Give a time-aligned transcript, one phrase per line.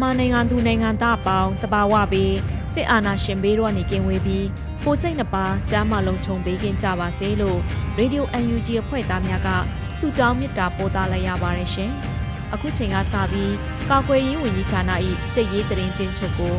[0.00, 2.34] မြန်မာနိုင်ငံသူနိုင်ငံသားအပေါင်းတဘာဝပြီး
[2.72, 4.46] စစ်အာဏာရှင်ဘေးတော့နေကင်းဝေးပြီး
[4.84, 7.58] ကိုစိတ်နှပါကြားမလုံးခြုံပေးခင်ကြပါစေလို့
[7.96, 9.48] ရေဒီယို UNG အဖွဲ့သားများက
[9.96, 11.90] ဆုတောင်းမေတ္တာပို့သလိုက်ရပါတယ်ရှင်။
[12.52, 13.54] အခုချိန်ကစပြီး
[13.90, 14.90] ကာကွယ်ရေးဝန်ကြီးဌာန၏
[15.32, 16.54] စစ်ရေးတရင်ချင်းချုပ်ကို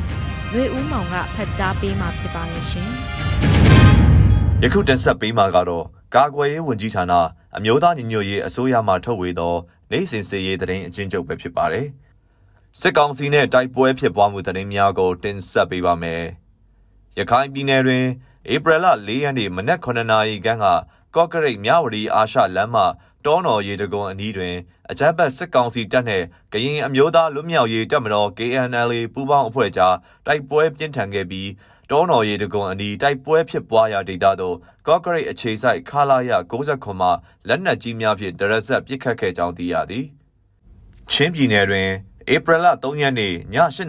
[0.54, 2.90] ရွေဦးမောင်ကဖတ်ကြားပေးမှာဖြစ်ပါရဲ့ရှင်။
[4.64, 7.14] ယခုတင်ဆက်ပေးမှာကတော့ကာကွယ်ရေးဝန်ကြီးဌာန
[7.58, 9.56] အမျိုးသားညီညွတ်ရေးအစိုးရမှထုတ်ဝေသော
[9.92, 11.88] နိုင်စင်စစ်ရေးတရင်အချင်းချုပ်ပဲဖြစ်ပါတယ်။
[12.80, 16.24] စစ်ကောင်စီနဲ့တိုက်ပွဲဖြစ်ပွားမှုသတင်းများကို တင်ဆက်ပေးပါမယ်။
[17.18, 18.06] ရခိုင်ပြည်နယ်တွင်
[18.54, 20.66] ဧပြီလ၄ရက်နေ့မနက်9နာရီခန့်က
[21.16, 22.78] ကော့ကရိတ်မြဝတီအာရှလမ်းမ
[23.26, 24.56] တောနော်ရေတကွန်အနီးတွင်
[24.92, 31.50] အကြမ်းဖက်စစ်ကောင်စီတပ်နှင့်ကရင်အမျိုးသားလွတ်မြောက်ရေးတပ်မတော် KNL ပူးပေါင်းအဖွဲ့ကြားတိုက်ပွဲပြင်းထန်ခဲ့ပြီး
[31.90, 34.56] တောနော်ရေတကွန်အနီးတိုက်ပွဲဖြစ်ပွားရာဒေသသို့
[34.88, 37.10] ကော့ကရိတ်အခြေစိုက်ခလာရ69မှ
[37.48, 40.06] လက်နက်ကြီးများဖြင့်ဒရဆက်ပစ်ခတ်ခဲ့ကြောင်းသိရသည်။
[41.12, 41.90] ချင်းပြည်နယ်တွင်
[42.34, 43.36] ဧပြီလ3ရက်နေ့ည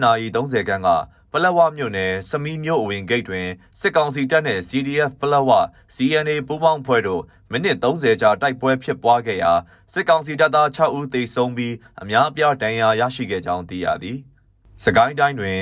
[0.03, 0.89] 8:30ခန်းက
[1.31, 3.47] ပလက်ဝမြို့နယ်စမီးမြို့အဝင်ဂိတ်တွင်
[3.79, 5.51] စစ်ကောင်စီတပ်နှင့် CDF ပလက်ဝ
[5.95, 9.51] CNA ပူးပေါင်းဖွဲ့တို့မိနစ်30ကြာတိုက်ပွဲဖြစ်ပွားခဲ့ရာ
[9.93, 14.17] စစ်ကောင်စီတပ်သား6ဦးသေဆုံးပြီးအများအပြားဒဏ်ရာရရှိခဲ့ကြောင်းသိရသည်။
[14.83, 15.59] စကိုင်းတိုင်းတွင်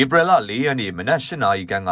[0.00, 1.90] ဧပြီလ4ရက်နေ့မနက်8:00နာရီခန့်က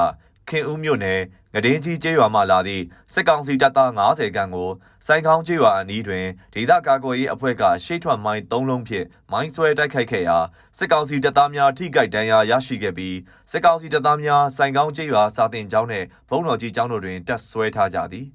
[0.49, 1.21] ခင်ဦးမြို့နယ်
[1.55, 4.71] ငဒင်းကြီးကျေးရွာမှလာသည့်စစ်ကောင်စီတပ်သား90ခန့်ကို
[5.07, 10.39] စိုင်းကောင်းကျေးရွာအနီးတွင်ဒေသကာကွယ်ရေးအဖွဲ့ကရှေ့ထွက်မိုင်း၃လုံးဖြင့်မိုင်းဆွဲတိုက်ခိုက်ခဲ့ရာ
[10.79, 13.17] စစ်ကောင်စီတပ်သားများထိခိုက်ဒဏ်ရာရရှိခဲ့ပြီး
[13.51, 18.27] စစ်ကောင်စီတပ်သားများစိုင်းကောင်းကျေးရွာစာတင်ကျောင်းနှင့်ဘုံတော်ကြီးကျောင်းတို့တွင်တပ်ဆွဲထားကြသည်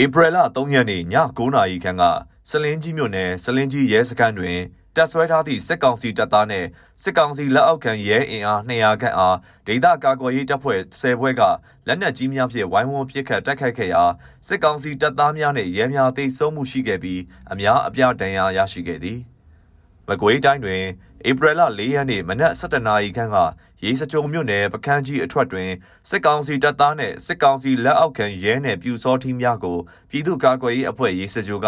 [0.00, 1.02] ဧပြီလ3ရက်နေ့ည
[1.38, 2.02] 9:00နာရီခန့်က
[2.50, 4.58] စလင်းကြီးမြို့နယ်စလင်းကြီးရဲစခန်းတွင်
[4.96, 6.68] တပ်ဆွဲထားသည့်စစ်ကောင်စီတပ်သားနှင့်
[7.02, 11.42] စစ်ကောင်စီလက်အောက်ခံရဲအင်အား200ခန့်အားဒေသကာကွယ်ရေးတပ်ဖွဲ့10ဘွဲက
[11.86, 14.02] လက်နက်ကြီးများဖြင့်ဝိုင်းဝန်းပစ်ခတ်တိုက်ခိုက်ခဲ့ရာ
[14.46, 17.20] စစ်ကောင်စီတပ်သားများနှင့်ရဲများသိမ်းဆုံးမှုရှိခဲ့ပြီး
[17.52, 19.18] အများအပြားဒဏ်ရာရရှိခဲ့သည်။
[20.08, 20.82] မကွေးတိုင်းတွင်
[21.28, 23.36] ဧပြီလ၄ရက်နေ့မနက်7:00နာရီခန့်က
[23.84, 25.70] ရေစကြုံမြို့နယ်ပကန်းကြီးအထွတ်တွင်
[26.08, 29.78] စစ်ကောင်စီတပ်သားနှင့်စစ်ကောင်စီလက်အောက်ခံရဲနှင့်ပြူစောထီးများကို
[30.10, 31.66] ပြည်သူ့ကာကွယ်ရေးအဖွဲ့ရေစကြိုက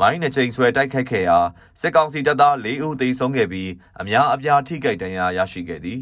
[0.00, 1.38] မိုင်းနှချိန်ဆွဲတိုက်ခိုက်ခဲ့ရာ
[1.80, 3.70] စစ်ကောင်စီတပ်သား၄ဦးသေဆုံးခဲ့ပြီး
[4.00, 6.00] အများအပြားထိခိုက်ဒဏ်ရာရရှိခဲ့သည်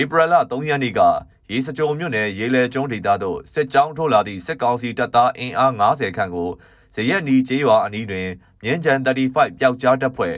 [0.00, 1.00] ဧပြီလ3ရက်နေ့က
[1.50, 6.50] ရေစကြုံမြို့နယ်ရေလဲကျွန်းဒေသသို့စစ်ကြောင်းထိုးလာသည့်စစ်ကောင်စီတပ်သားအင်အား90ခန့်ကို
[6.94, 8.28] ဇရက်နီကျေးရွာအနီးတွင်
[8.62, 10.36] မြင်းကြံ35ပျောက်ကြားတပ်ဖွဲ့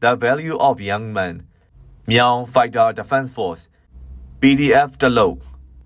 [0.00, 1.34] The Value of Young Men
[2.10, 3.62] မြောင် Fighter Defense Force
[4.40, 5.36] PDF တလုတ်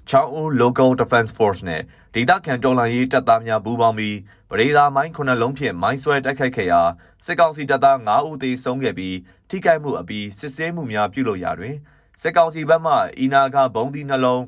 [0.08, 1.82] ချောင်းဦး Local Defense Force နဲ့
[2.14, 4.16] ဒေသခံတော်လှန်ရေးတပ်သားများပူးပေါင်းပြီး
[4.50, 6.82] ပရိသာမိုင်းခုနှစ်လုံးဖြင့်မိုင်းဆွဲတိုက်ခိုက်ခဲ့ရာ
[7.24, 9.16] စစ်ကောင်စီတပ်သား9ဦးသေဆုံးခဲ့ပြီး
[9.48, 11.76] ထိခိုက်မှုအပြီးစစ်ဆေးမှုများပြုလုပ်ရာတွင်
[12.20, 14.40] စစ်ကောင်စီဘက်မှအီနာကဘုံသီးနှလုံး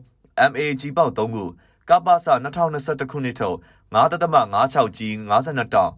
[0.50, 1.44] MAG ပေါက်3ခု
[1.91, 2.16] ကပ္ပစ
[2.64, 3.58] 2021ခုနှစ်ထုတ်
[3.94, 5.00] 9.56 G
[5.31, 5.92] 52တောင်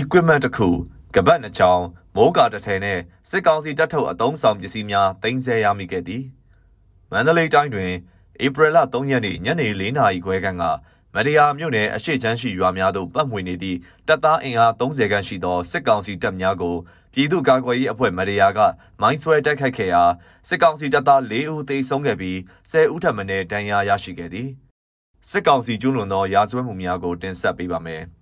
[0.00, 0.68] equipment တစ်ခု
[1.14, 1.84] ကပတ်နှချောင်း
[2.16, 2.98] မိုးကာတထဲနဲ့
[3.30, 6.24] စစ်ကောင်စီတပ်ထုတ်အုံဆောင်ပစ္စည်းများတင်ဆက်ရမိခဲ့သည်
[7.10, 7.92] မန္တလေးတိုင်းတွင်
[8.44, 10.64] ဧပြီလ3ရက်နေ့ညနေ4နာရီခွဲခန့်က
[11.14, 13.78] မရယာမြို့နယ်အရှိချမ်းရှိရွာများသို့ပတ်မွေနေသည့်
[14.08, 16.76] တပ်သားအင်အား30ခန့်ရှိသောစစ်ကောင်စီတပ်များကို
[17.14, 18.60] ပြည်သူ့ကာကွယ်ရေးအဖွဲ့မရယာက
[19.00, 20.02] မိုင်းဆွဲတိုက်ခိုက်ခဲ့ရာ
[20.48, 22.36] စစ်ကောင်စီတပ်သား4ဦးသေဆုံးခဲ့ပြီး
[22.70, 24.48] 10ဦးထပ်မံဒဏ်ရာရရှိခဲ့သည်
[25.30, 28.04] စစ်ကောင်စီကျူးလွန်သောရာဇဝတ်မှုများကိုတင်ဆက်ပေးပါမယ်။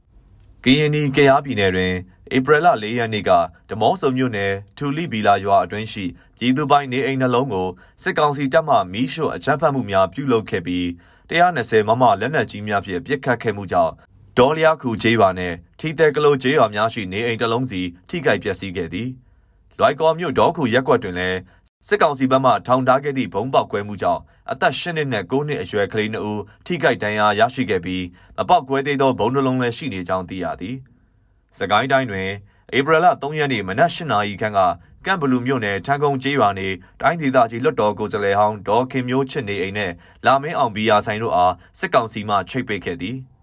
[0.67, 1.95] ကရင်နီကယားပြည်နယ်တွင်
[2.37, 3.31] ဧပြီလ၄ရက်နေ့က
[3.69, 6.05] ဓမောဆုံမြို့နယ်ထူလီဘီလာရွာအတွင်းရှိ
[6.39, 7.69] ပြည်သူပိုင်နေအိမ်နှလုံးကို
[8.03, 10.85] စစ်ကောင်စီတပ်မှမီးရှို့အကြမ်းဖက်မှုများပြုလုပ်ခဲ့ပြီး
[11.31, 13.93] 120မမလက်နက်ကြီးများဖြင့်ပစ်ခတ်ခဲ့မှုကြောင့်
[14.39, 19.09] ဒေါ်လျာခုကျေးရွာနှင့်ထီတဲကလိုကျေးရွာများရှိနေအိမ်တစ်လုံးစီထိခိုက်ပျက်စီးခဲ့သည်။
[19.79, 21.39] လွိုက်ကော်မြို့ဒေါခုရက်ကွက်တွင်လည်း
[21.87, 28.05] စစ်ကောင်စီဘက်မှထောင်ထားခဲ့သည့်ဘုံပေါက်ကွဲမှုကြောင့်အသက်၈နှစ်နဲ့၉နှစ်အရွယ်ကလေး2ဦးထိခိုက်ဒဏ်ရာရရှိခဲ့ပြီး
[28.37, 30.77] မပေါက်ကွဲသေးသောဘုံနှလုံးလည်းရှိနေကြောင်းသိရသည်။
[31.59, 32.31] စကိုင်းတိုင်းတွင်
[32.77, 34.61] ဧပြီလ3ရက်နေ့မနက်၈နာရီခန့်က
[35.07, 36.69] ကန့်ဘလူမြို့နယ်ထန်းကုန်းကျေးရွာနေ
[37.01, 39.93] တိုင်းဒေသကြီးလွတ်တော်ကိုယ်စားလှယ်ဟောင်းဒေါ်ခင်မျိုးချစ်နေအိမ်နဲ့
[40.27, 43.19] လာမင်းအောင်ဘီယာဆိုင်တို့အားစစ်ကောင်စီမှချိတ်ပိတ်ခဲ့သည်။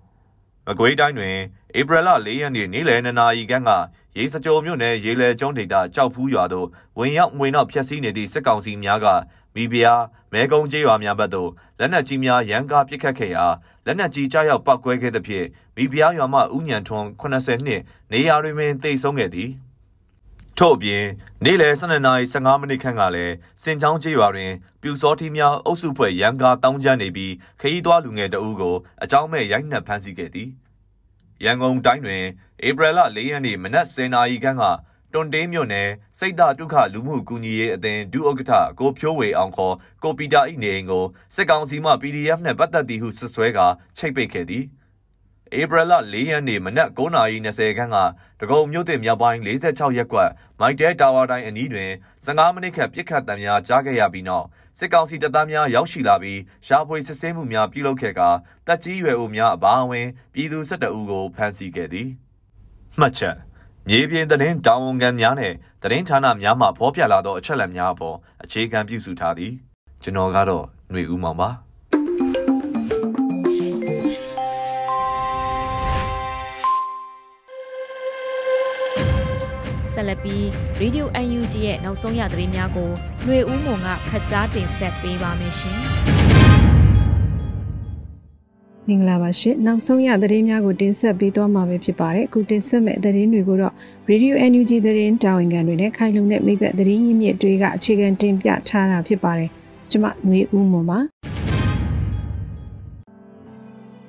[0.68, 1.36] မကွေးတိုင်းတွင်
[1.80, 3.72] ဧပြီလ4ရက်နေ့နေ့လယ်2နာရီခန့်က
[4.18, 6.68] ရေစကြိုမြို့နယ်ရေလဲကျုံးဒေသကြောက်ဖူးရွာသို့
[6.98, 9.08] ဝင်ရောက်ဝင်နောက်ဖျက်ဆီးနေသည့်စစ်ကောင်စီများက
[9.56, 10.04] မိဖုရား
[10.34, 11.50] မဲကုံကျေးရွာများဘက်သို့
[11.80, 13.46] လက်နက်ကြီးများရန်ကားပစ်ခတ်ခဲ့ရာ
[13.86, 17.82] လက်နက်ကြီးကြားရောက်ပောက်ကွဲခဲ့သဖြင့်မိဖုရားရွာမှဥညံထွန်း80နှစ်
[18.12, 19.50] နေရာတွင်ပင်တိတ်ဆုံးခဲ့သည်
[20.58, 21.04] ထို့အပြင်
[21.44, 24.52] နေ့လယ်12:15မိနစ်ခန့်ကလည်းစင်ချောင်းကျေးရွာတွင်
[24.82, 30.50] ပြူစောထီးများအုပ်စုဖွဲ့ရန်ကားတောင်းကျမ်းနေပြီးခရီးသွားလူငယ်တအုပ်ကိုအကြောင်းမဲ့ရိုက်နှက်ဖမ်းဆီးခဲ့သည်
[31.44, 32.24] ရန်ကုန်တိုင်းတွင်
[32.68, 34.64] ဧပြီလ၄ရက်နေ့မနက်10:00နာရီခန့်က
[35.14, 35.90] တွန်တေးမြို့နယ်
[36.20, 41.06] စိတ်ဓာတုခလူမှုကူညီရေးအသင်းဒုဥက္ကဋ္ဌကိုဖြိုးဝေအောင်ခေါ်ကိုပီတာ၏နေအိမ်ကို
[41.36, 43.68] စစ်ကောင်စီမှ PDF နှင့်ပတ်သက်သည်ဟုဆွဆွဲကာ
[43.98, 44.64] ချိတ်ပိတ်ခဲ့သည်
[45.60, 47.98] ဧပြီလ၄ရက်နေ့မနက်9:20ခန်းက
[48.42, 51.90] တကုံမြို့သစ်မြောက်ပိုင်း46ရပ်ကွက်မိုက်တဲတာဝါတိုင်းအနီးတွင်
[52.26, 54.46] 15မိနစ်ခန့်ပြစ်ခတ်တံများကြားခဲ့ရပြီးနောက်
[54.78, 58.30] စစ်ကောင်စီတပ်သားများရောက်ရှိလာပြီးရှားဖွေစစ်ဆေးမှုများပြုလုပ်ခဲ့ကာ
[58.68, 62.10] တပ်ကြီးရွယ်အိုများအပါအဝင်ပြည်သူ12ဦးကိုဖမ်းဆီးခဲ့သည်
[63.00, 63.38] မှတ်ချက်
[63.90, 65.54] မြေပြင်သတင်းတာဝန်ခံများနဲ့
[65.84, 69.54] သတင်းဌာနများမှဖော်ပြလာသောအချက်အလက်များအပေါ်အခြေခံပြုစုထားသည်
[70.04, 71.50] ကျွန်တော်ကတော့ຫນွေဦးမောင်ပါ
[79.93, 80.43] ဆက်လက်ပြီး
[80.81, 82.91] Radio UNG ရဲ့နောက်ဆုံးရသတင်းများကို
[83.25, 85.79] ຫນွေဦးမွန်ကဖတ်ကြားတင်ဆက်ပေးပါမယ်ရှင်။
[88.89, 93.75] မင်္ဂလာပါရှင်။နောက်ဆုံးရသတင်းများကိုတင်ဆက်ပေးသွားမှာပဲဖြစ်ပါတယ်။အခုတင်ဆက်မဲ့သတင်းတွေကိုတော့
[94.11, 99.51] Radio NUG သတင်းတာဝန်ခံတွေနဲ့ခိုင်လုံတဲ့မိဘသတင်းရင်းမြစ်တွေကအခြေခံတင်ပြထားတာဖြစ်ပါတယ်။
[99.91, 101.01] ကျွန်မຫນွေဦးမွန်ပါ။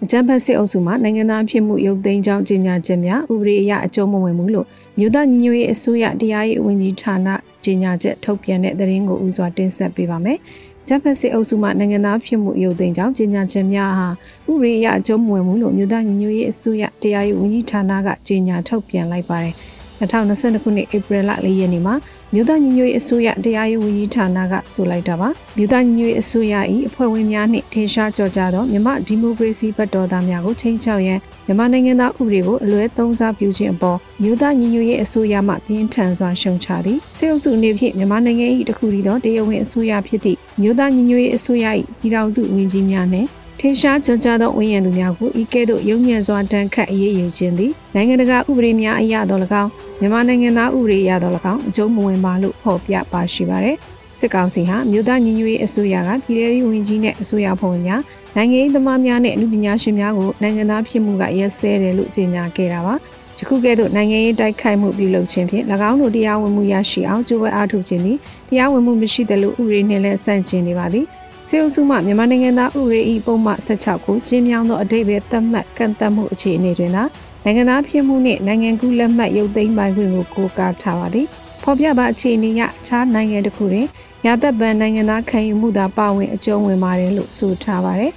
[0.04, 4.68] အကြံဖတ်စစ်အုပ်စုမှနိုင်ငံသားဖြစ်မှုရုပ်သိမ်းကြောင်းကြေညာချက်များဥပဒေအရအကျုံးမဝင်ဘူးလို့
[4.99, 7.29] မြို့သားညီညွတ်ရေးအစိုးရတရားရေးဝန်ကြီးဌာန
[7.65, 10.39] ကြေညာချက်ထုတ်ပြန်တဲ့သတင်းကိုဦးစွာတင်ဆက်ပေးပါမယ်။
[10.89, 14.09] ဂျပန်စစ်အုပ်စုမှနိုင်ငံသားဖြစ်မှုရုပ်သိမ်းကြောင်းကြေညာချက်များဟာ
[14.51, 19.55] ဥပဒေအရအကျုံးမဝင်ဘူးလို့မြို့သားညီညွတ်ရေးအစိုးရတရားရေးဝန်ကြီးဌာနကကြေညာထုတ်ပြန်လိုက်ပါတယ်။
[20.03, 21.95] 2022ခုနှစ်ဧပြီလ4ရက်နေ့မှာ
[22.35, 26.55] မြို့သားညီညွတ်ရေးအစိုးရတရားရေးဝန်ကြီးဌာနကဆိုလိုက်တာပါမြို့သားညီညွတ်ရေးအစိုးရ၏
[26.89, 41.67] အဖွဲ့ဝင်များနှင့်ထင်ရှားကြော်ကြားသောမြမဒီမိုကရေစီဘက်တော်သားများကိုချိန်ချောက်ရန်မြန်မာနိုင်ငံသားဥပဒေကိုအလွဲသုံးစားပြုခြင်းအပေါ်မြို့သားညီညွတ်ရေးအစိုးရမှပြင်းထန်စွာရှုံချသည်စေအုပ်စုအနေဖြင့်မြန်မာနိုင်ငံ၏တခုတည်းသောတရားဝင်အစိုးရဖြစ်သည့်မြို့သားညီညွတ်ရေးအစိုးရ၏
[42.01, 43.29] ပြည်ထောင်စုဝန်ကြီးများနှင့်
[43.65, 49.71] ထင်ရှားကြွကြသောဝန်ရံသူများကိုဤကဲ့သို့ရုံညံ့စွာတန်းခတ်အရေးယူခြင်းသည်နိုင်ငံတကာဥပဒေများအရသော၎င်း
[50.01, 53.77] မြန်မာနိုင်ငံသားဥပဒေအရသော၎င်းအကျုံးမဝင်ပါလို့ဖော်ပြပါရှိပါတယ်။
[54.19, 58.01] စစ်ကောင်စီဟာမြို့သားညီညွတ်ရေးအစိုးရကပြည်ထရေးဝန်ကြီးနဲ့အစိုးရဖွဲ့ဝင်များ
[58.37, 62.95] နိုင်ငံရေးသမားများနဲ့အမှုပညာရှင်များကိုနိုင်ငံသားဖြစ်မှုကရက်စဲတယ်လို့ကြေညာခဲ့တာပါ။
[63.39, 68.19] ယခုကဲ့သို့နိုင်ငံရေးတိုက်ခိုက်မှုပြုလုပ်ခြင်းဖြင့်၎င်းတို့တရားဝင်မှုရရှိအောင်ကြိုးပမ်းအားထုတ်ခြင်းသည်
[68.49, 71.07] တရားဝင်မှုမရှိသလိုဥပဒေနှင့်လည်းဆန့်ကျင်နေပါသည်။
[71.49, 77.05] စေအုပ်စုမှမြန်မာနိုင်ငံသားဥရေဤပုံမှ16ကိုကျင်းမြောင်းသောအတိတ်ပဲသတ်မှတ်ကန့်သတ်မှုအခြေအနေတွင်သာ
[77.45, 81.27] နိုင်ငံသားဖြစ်မှုနှင့်နိုင်ငံကူးလက်မှတ်ရုပ်သိမ်းပိုင်ခွင့်ကိုကိုးကားထားပါသည်
[81.63, 83.87] ဖော်ပြပါအခြေအနေအရအခြားနိုင်ငံတစ်ခုတွင်
[84.27, 88.13] ရာသက်ပန်နိုင်ငံသားခံယူမှုသာပါဝင်အကျုံးဝင်ပါတယ်လို့ဆိုထားပါတယ်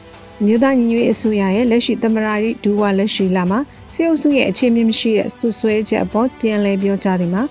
[0.45, 3.59] မြို့သားညီညွတ်ရေးအစိုးရရဲ့လက်ရှိသမရာရီဒူဝါလက်ရှိလာမှာ
[3.93, 7.43] စေအုပ်စုရဲ့အခြေမြင့်မရှိတဲ့ဆွဆွဲချက်အပေါ်ပြန်လည်ပြောကြားသည်မှာ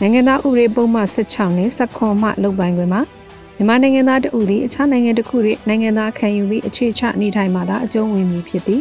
[0.00, 3.00] နိုင်ငံသားဥပဒေပုံမှ16နဲ့စက်ခွန်မှလုပ်ပိုင်ခွင့်မှာ
[3.60, 8.80] မြန်မာနိုင်ငံသားတဦးသည်အခြားနိုင်ငံတစ်ခုတွင်နိုင်ငံသားခံယူပြီးအခြေချနေထိုင်မှသာအကျုံးဝင်မည်ဖြစ်သည်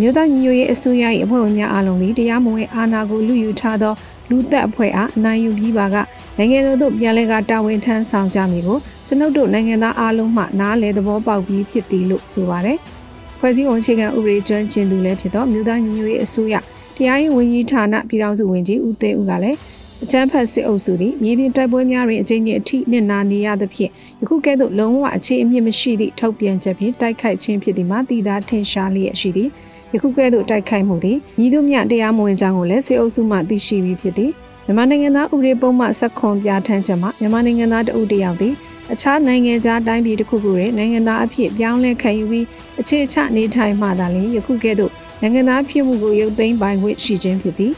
[0.00, 3.94] မြို့သားညီညွတ်ရေးအစိုးရ၏အဖွဲ့ဝင်များအားလုံးသည်တရားမဝင်အာဏာကိုလူယူထားသော
[4.30, 5.96] လူသက်အဖွဲ့အားအနိုင်ယူပြီးပါက
[6.38, 12.78] နိုင်ငံတော်သို့ပြန်လည်ကတာဝန်ထမ်းဆောင်ကြမည်ကိုကျွန်ုပ်တို့နိုင်ငံသားအားလုံးမှနားလည်သဘောပေါက်ပြီးဖြစ်သည်လို့ဆိုပါတယ်။
[13.38, 16.54] ဖွဲ့စည်းပုံအခြေခံဥပဒေကျွမ်းကျင်သူလည်းဖြစ်သောမြို့သားညီညွတ်ရေးအစိုးရ
[16.96, 19.58] တရားရေးဝန်ကြီးဌာနပြည်ထောင်စုဝန်ကြီးဦးသိန်းဦးကလည်း
[20.04, 23.90] အချမ်းဖတ်စစ်အုပ်စုသည်မြေပြင်တိုက်ပွဲများတွင်အကြိမ်ကြိမ်အထိနစ်နာနေရသဖြင့်
[24.20, 29.48] ယခုကဲ့သို့လုံးဝအခြေအမြင့်မရှိသည့်ထုတ်ပြန်ချက်ဖြင့်တိုက်ခိုက်ခြင်းဖြစ်သည်မှာတည်သားထင်ရှားလျက်ရှိသည်
[29.94, 34.30] ယခုကဲ့သို့တိုက်ခိုက်မှုသည်ညီတို့မြတရားမဝင်ကြောင်းကိုလည်းစစ်အုပ်စုမှသိရှိပြီးဖြစ်သည်
[34.64, 38.54] မြန်မာနိုင်ငံသားဥပဒေပုံမှန်ဆက်ခွန်ပြဋ္ဌာန်းချက်မှာမြန်မာနိုင်ငံသားတဦးတယောက်သည်
[38.92, 42.46] အခြားနိုင်ငံခြားတိုင်းပြည်တစ်ခုခုတွင်နိုင်ငံသားအဖြစ်ပြောင်းလဲခံယူပြီး
[42.80, 47.72] အခြေချနေထိုင်မှသာလျှင်ယခုကဲ့သို့နိုင်ငံသားဖြစ်မှုကိုရုပ်သိမ်းပိုင်ခွင့်ရှိခြင်းဖြစ်သည်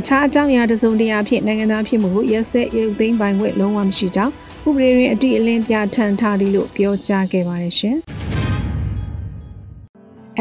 [0.00, 4.32] အခြားအကြောင်းအရာတစုံတရာဖြင့်နိုင်ငံသားဖြစ်မှုကိုရက်စက်ရုပ်သိမ်းပိုင်ခွင့်လုံးဝမရှိကြောင်း
[4.66, 7.96] ဥပဒေတွင်အတိအလင်းပြဋ္ဌာန်းထားသည်လို့ပြောကြားခဲ့ပါတယ်ရှင်။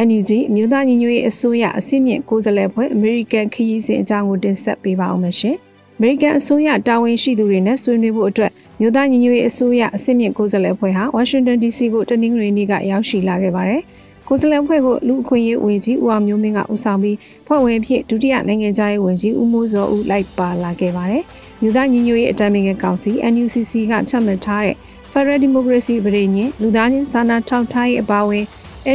[0.07, 5.55] NUG အမျိုးသားညီညွတ်ရေးအစိုးရအစည်းအမြင့်ကိုယ်စားလှယ်ဖွဲ့ American ခရီးစဉ်အကြောင်းကိုတင်ဆက်ပေးပါအောင်ရှင်။
[5.99, 13.81] American အစိုးရတာဝန်ရှိသူတွေနဲ့ဆွေးနွေးဖို့အတွက်မြို့သားညီညွတ်ရေးအစိုးရအစည်းအမြင့်ကိုယ်စားလှယ်ဖွဲ့ဟာ Washington DC ကိုတနင်္ဂနွေနေ့ကရောက်ရှိလာခဲ့ပါတယ်။
[14.33, 21.23] ကိုစလန်ဖွဲ့ကိုလူအခွင့်အရေးဝန်ကြီးဦးအောင်မျိုးမင်းကဦးဆောင်ပြီးဖွဲ့ဝင်ဖြစ်ဒုတိယနိုင်ငံခြားရေးဝန်ကြီးဦးမိုးစောဦးလိုက်ပါလာခဲ့ပါတယ်။
[21.61, 24.75] မြို့သားညီညွတ်ရေးအတိုင်ပင်ခံကောင်စီ NUCC ကချမှတ်ထားတဲ့
[25.11, 28.45] Federal Democracy ပြည်ညင်လူသားချင်းစာနာထောက်ထားရေးအပါအဝင်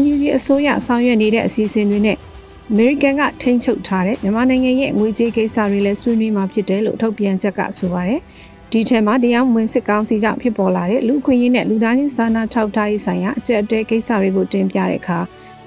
[0.02, 2.16] NUG အစိုးရဆောင်ရွက်နေတဲ့အစီအစဉ်တွေနဲ့
[2.70, 8.20] အမေရိကန်ကထိန်းချုပ်ထားတဲ့မြန်မာနိုင်ငံရဲ့ငွေကြေးကိစ္စတွေလည်းဆွေးနွေးမှာဖြစ်တယ်လို့ထုတ်ပြန်ချက်ကဆိုပါတယ်။
[8.72, 15.18] ဒီထဲမှာတရားမဝင်စစ်ကောင်စီကြောင့်ဖြစ်ပေါ်လာတဲ့လူခွင့်ရေးနဲ့လူသားချင်းစာနာထောက်ထားရေးဆိုင်ရာအကြက်အတဲကိစ္စတွေကိုတင်ပြတဲ့အခါ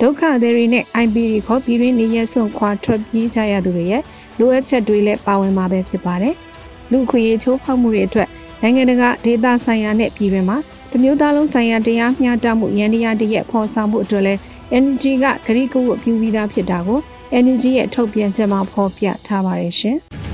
[0.02, 4.04] ဒုက္ခသည်တွေနဲ့ IPD ခေါ်ပြည်တွင်းနေရဆုံးခွာထွက်ပြေးကြရသူတွေရဲ့
[4.40, 6.34] လိုအပ်ချက်တွေလည်းပါဝင်မှာပဲဖြစ်ပါတယ်။
[6.92, 8.30] လူခွင့်ရေးချိုးဖောက်မှုတွေအတွက်
[8.62, 10.58] နိုင်ငံတကာဒေသဆိုင်ရာနဲ့ပြည်တွင်းမှာ
[10.92, 14.40] တမျိုးသားလုံးဆိုင်ရာတရားမျှတမှုရန်တရားတရက်ဖော်ဆောင်မှုအတွက်လည်း
[14.84, 17.00] NUG ကဂရိကုဝပြုပြီးသားဖြစ်တာကို
[17.44, 20.00] NUG ရဲ့ထုတ်ပြန်ချက်မှာဖော်ပြထားပါတယ်ရှင်။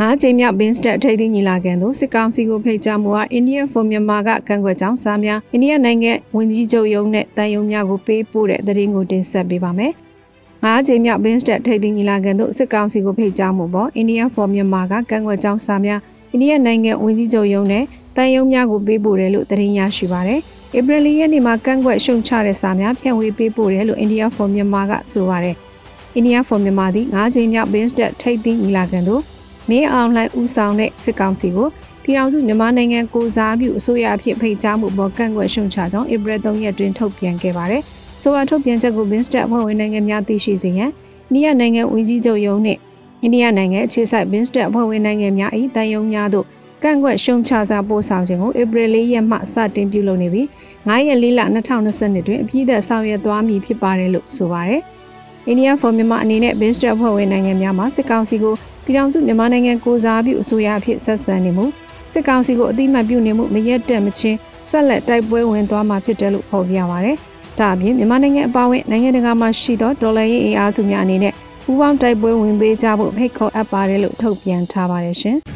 [0.00, 9.92] ငါးချိန်မြောက်ဘင်းစတက်ထိပ်သီးညီလာခံသို့စစ်ကောင်စီကိုဖိတ်ကြားမှုဟာ Indian for Myanmar ကကန့်ကွက်ကြောင်းစာများအိန္ဒိယနိုင်ငံဝန်ကြီးချုပ်ရုံးနဲ့တန်ယုံများကိုပေးပို့တဲ့သတင်းကိုတင်ဆက်ပေးပါမယ်။
[10.64, 16.00] ငါးချိန်မြောက်ဘင်းစတက်ထိပ်သီးညီလာခံသို့စစ်ကောင်စီကိုဖိတ်ကြားမှုပေါ် Indian for Myanmar ကကန့်ကွက်ကြောင်းစာများ
[16.32, 17.84] အိန္ဒိယနိုင်ငံဝန်ကြီးချုပ်ရုံးနဲ့
[18.16, 20.40] တန်ယုံများကိုပေးပို့တယ်လို့သတင်းရရှိပါရတယ်။
[20.78, 25.56] ဧပြီလရက်နေ့မှာကန့်ကွက်ရှုံချတဲ့စာများဖြန့်ဝေပေးပို့တယ်လို့ India for Myanmar ကဆိုပါတယ်။
[26.18, 29.22] India for Myanmar သည်၅ချိန်မြောက် Binstat ထိပ်သီးညီလာခံသို့
[29.70, 31.68] မင်းအောင်လှိုင်ဦးဆောင်တဲ့စစ်ကောင်စီကို
[32.02, 37.82] ပြည်ထောင်စုမြန်မာနိုင်ငံကိုစားပြုအစိုးရအဖြစ်ဖိတ်ကြားမှုပေါ်ကန့်ကွက်ရှုံချကြောင်းဧပြီ3ရက်တွင်ထုတ်ပြန်ခဲ့ပါတယ်။
[38.22, 40.90] ဆိုပါထုတ်ပြန်ချက်ကို Binstat အဖွဲ့ဝင်နိုင်ငံများသိရှိစေရန်
[41.32, 42.80] အိန္ဒိယနိုင်ငံဝန်ကြီးချုပ်ရုံးနှင့်
[43.22, 46.46] အိန္ဒိယနိုင်ငံအခြေစိုက် Binstat အဖွဲ့ဝင်နိုင်ငံများ၏တန်ယုံများသို့
[46.82, 50.46] ကန့်ကွက်ရှုံချစာပို့ဆောင်ခြင်းကိုဧပြီ၄ရက်မှစတင်ပြုလုပ်နေပြီး
[50.88, 51.40] 9ရက်၄လ
[51.76, 54.82] 2020တွင်အပြည့်အသက်ဆောင်ရွက်သွားမည်ဖြစ်ပါတယ်လို့ဆိုပါတယ်။
[55.50, 58.54] India for Myanmar အနေနဲ့ Binstat အဖွဲ့ဝင်နိုင်ငံများမှာစစ်ကောင်စီကို
[58.86, 61.64] ပြည်ထောင်စုမြန်မာနိုင်ငံကိုစားပြုအစိုးရအဖြစ်ဆက်ဆံနေမှု
[62.12, 64.38] စစ်ကောင်စီကိုအတိမတ်ပြုနေမှုမရက်တက်မချင်း
[64.70, 67.16] ဆက်လက်တိုက်ပွဲဝင်သွားမှာဖြစ်တယ်လို့ဖော်ပြပါတယ်။
[67.58, 71.32] ဒါအပြင်မြန်မာနိုင်ငံအပါအဝင်နိုင်ငံတကာမှာရှိသောဒေါ်လာရေးအင်အားစုများအနေနဲ့
[71.64, 75.36] ပူးပေါင်းတိုက်ပွဲဝင်ပေးကြဖို့ဖိတ်ခေါ်အပ်ပါတယ်လို့ထုတ်ပြန်ထားပါတယ်ရှင်။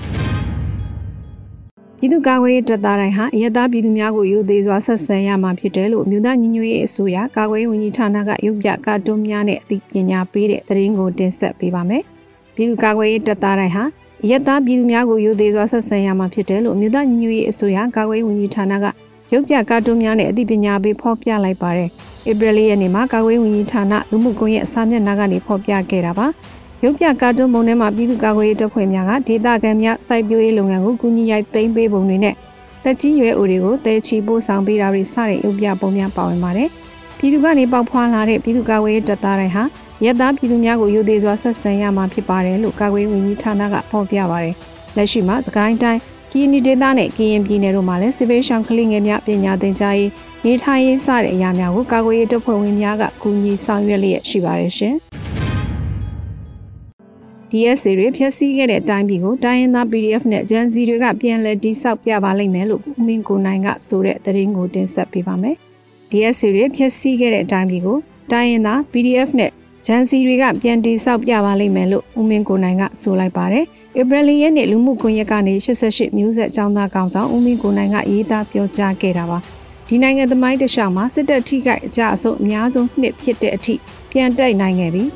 [1.99, 12.05] ပြည်သူ့ကာကွယ်ရေးတပ်သားတိုင်းဟာအရတားပြည်သူများကိုယူသေးစွာဆက်ဆံရမှာဖြစ်တယ်လို့မြို့သားညီညွတ်ရေးအစိုးရကာကွယ်ရေးဝန်ကြီးဌာနကရုပ်ပြကာတွန်းများနဲ့အသိပညာပေးတဲ့သတင်းကိုတင်ဆက်ပေးပါမယ်။
[12.61, 13.85] ပြည်သူ့ကာကွယ်ရေးတပ်သားတိုင်းဟာ
[14.25, 18.87] အရတားပြည်သူများကိုယူသေးစွာဆက်ဆံရမှာဖြစ်တယ်လို့မြို့သားညီညွတ်ရေးအစိုးရကာကွယ်ရေးဝန်ကြီးဌာနက
[19.33, 21.89] ရုပ်ပြကာတွန်းများနဲ့အသိပညာပေးဖော်ပြလိုက်ပါတယ်။
[22.31, 26.27] ဧပြီလရက်နေ့မှာကာကွယ်ရေးဝန်ကြီးဌာနလူမှုကွန်ရက်အစာမျက်နှာကနေဖော်ပြခဲ့တာပါ။
[26.85, 32.35] ရုပ်ပြကာတွန်းပုံထဲမှာပြည်သူ့ကာကွယ်ရေးတပ်ဖွဲ့များကဒေသခံများစိုက်ပျိုးရေးလုပ်ငန်းကိုကူညီရိုက်သိမ်းပေးပုံတွေနဲ့
[32.85, 36.69] တက်ကြီးရွယ်အိုတွေကိုတဲချီပို့ဆောင်ပေးတာတွေစတဲ့ရုပ်ပြပုံများပါဝင်ပါတယ်။
[37.19, 39.63] ပြည်သူကနေပေါက်ဖွာလာတဲ့ပြည်သူ့ကာကွယ်ရေးတပ်သားတွေဟာ
[40.05, 44.55] ရက်သားပြည်သူများကိုယူသေးစွာဆက်ဆံရမှာဖြစ်ပါတယ်လို့ကာကွယ်ရေးဝန်ကြီးဌာနကဖော်ပြပါတယ်။
[44.97, 46.01] လက်ရှိမှာစကိုင်းတိုင်း
[46.33, 50.11] ကီနီဒေသနဲ့ကရင်ပြည်နယ်တို့မှာလည်းစစ်ဘေးရှောင်ကလေးငယ်များပညာသင်ကြားရေး
[50.45, 54.95] နေထိုင်ရေးစတဲ့အရာများကိုကာကွယ်ရေးတပ်ဖွဲ့ဝင်များကကူညီဆောင်ရွက်လျက်ရှိပါတယ်ရှင်။
[57.51, 65.57] DSA တွေဖျက်ဆီးခဲ့တဲ့အတိုင်းပြည်ကိုတိုင်းရင်းသား PDF နဲ့ဂျန်စီတွေကပြန်လည်တိစောက်ပြပါလိမ့်မယ်လို့ဦးမင်းကိုနိုင်ကဆိုတဲ့သတင်းကိုတင်ဆက်ပေးပါမယ်။
[66.11, 67.99] DSA တွေဖျက်ဆီးခဲ့တဲ့အတိုင်းပြည်ကို
[68.33, 69.51] တိုင်းရင်းသား PDF နဲ့
[69.87, 73.65] ဂျန်စီတွေကပြန်တိစောက်ပြပါလိမ့်မယ်လို့ဦးမင်းကိုနိုင်ကဆိုလိုက်ပါတယ်။
[74.01, 79.39] ဧပြီလရက်နေ့လူမှုကွန်ရက်ကနေ88မျိုးဆက်အကြောင်းသားကောင်ဆောင်ဦးမင်းကိုနိုင်ကရေးသားပြောကြားခဲ့တာပါ။
[79.89, 83.75] ဒီနိုင်ငံသမိုင်းတခြားမှာစစ်တပ်ထိခိုက်အကြအဆုံးအများဆုံးနှစ်ဖြစ်တဲ့အထိ
[84.11, 85.11] ပြန်တိုက်နိုင်ခဲ့ပြီး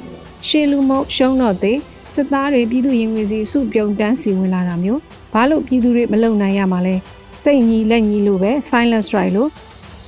[0.49, 1.79] ရှေလူမုံရှုံးတော့သေး
[2.15, 5.01] စစ်သားတွေပြည်သူရင်ဝင်စီစုပြုံတန်းစီဝင်လာတာမျိုး
[5.33, 6.95] ဘာလို့ပြည်သူတွေမလုံနိုင်ရမှာလဲ
[7.43, 9.51] စိတ်ညီလက်ညီလို့ပဲ silent strike လို့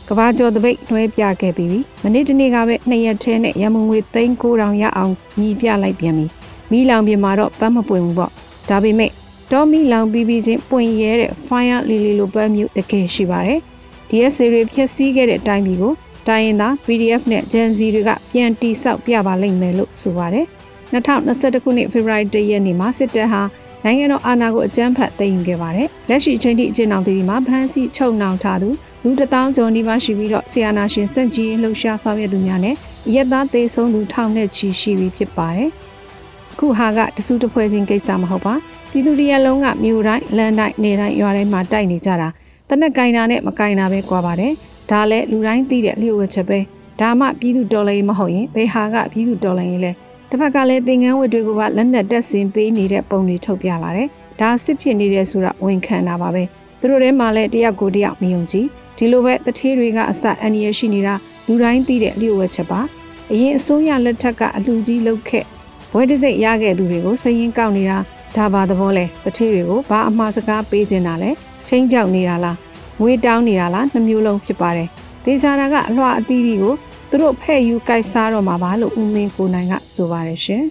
[0.08, 6.26] ကဘာကျော်တပိတ်တွဲပြခဲ့ပြီးပြီမနေ့တနေ့ကပဲနှစ်ရက်ထဲနဲ့ရမုံငွေ3900ရအောင်ညီပြလိုက်ပြန်ပြီ
[6.70, 8.30] မိလောင်ပြင်မှာတော့ပတ်မပွင့်ဘူးပေါ့
[8.68, 9.10] ဒါပေမဲ့
[9.52, 13.60] တော်မီလောင်ပြီးပြီးချင်းပွင့်ရဲတဲ့ fire lily လိုပတ်မျိုးတကယ်ရှိပါတယ်
[14.08, 15.92] DSC တွေဖြည့်ဆည်းခဲ့တဲ့အတိုင်းမျိုးကို
[16.28, 20.46] တိုင်းရင်သား PDF နဲ့ Gen Z တွေကပြန်တိဆောက်ပြပါလိမ့်မယ်လို့ဆိုပါတယ်
[20.92, 23.42] 2021ခုနှစ်ဖေဖော်ဝါရီလရက်နေ့မှာစစ်တပ်ဟာ
[23.88, 28.68] နိုင်ငံတော်အာဏာကိုအကြမ်းဖက်သိမ်းယူခဲ့ပါတယ်။လက်ရှိအချိန်ထိအကျဉ်းအောင်တီမှာဖမ်းဆီးချုပ်နှောင်ထားသူ
[29.04, 32.74] လူတထောင်ကျော်နီးပါးရှိပြီးတော့ဆီယနာရှင်စက်ကြီးလှုပ်ရှားဆောင်ရွက်သူများနဲ့
[33.14, 35.70] ရက်သားသေးဆုံးသူထောင်နဲ့ချီရှိပြီးဖြစ်ပါတယ်။
[36.52, 38.54] အခုဟာကတစုတဖွဲချင်းကိစ္စမဟုတ်ပါ။
[38.90, 42.28] ပြည်သူတရက်လုံးကမြို့တိုင်းလမ်းတိုင်းနေတိုင်းရွာတိုင်းမှာတိုက်နေကြတာ။
[42.68, 44.52] တနက်ကင်တာနဲ့မကင်တာပဲကွာပါတယ်။
[44.90, 46.58] ဒါလည်းလူတိုင်းသိတဲ့လျှို့ဝှက်ချက်ပဲ။
[47.00, 49.92] ဒါမှပြည်သူတော်လှန်ရေးမဟုတ်ရင်ဘယ်ဟာကပြည်သူတော်လှန်ရေးလဲ။
[50.30, 54.08] တစ်ဖက်ကလည်းသင်္ကန်းဝတ်တွေကိုပါလက်နက်တက်ဆင်ပေးနေတဲ့ပုံတွေထုတ်ပြလာတယ်။
[54.40, 56.42] ဒါစစ်ဖြစ်နေတယ်ဆိုတာဝန်ခံတာပါပဲ။
[56.80, 58.66] သူတို့ထဲမှာလည်းတယောက်ကိုတယောက်မယုံကြည်
[58.96, 61.14] ဒီလိုပဲတထေးတွေကအစအန်ရရှိနေတာ
[61.46, 62.80] လူတိုင်းသိတဲ့လျှို့ဝှက်ချက်ပါ။
[63.32, 65.44] အရင်အစိုးရလက်ထက်ကအလူကြီးလုတ်ခဲ့
[65.92, 67.98] ဘွဲတစိတ်ရခဲ့သူတွေကိုစရင်ကောက်နေတာ
[68.36, 71.30] ဒါပါသဘောလဲတထေးတွေကိုဘာအမှားစကားပေးချင်တာလဲ
[71.68, 72.56] ချင်းကြောက်နေတာလား
[73.00, 74.88] ငွေတောင်းနေတာလားနှမျိုးလုံးဖြစ်ပါတယ်။
[75.24, 76.74] တဒေချာတာကအလွှာအသီးတွေကို
[77.10, 80.64] သူတို့ဖဲ့ယူကိုက်စားတော့မှာပါလို့ဦးမင်းကိုနိုင်ကဆိုပါတယ်ရှင်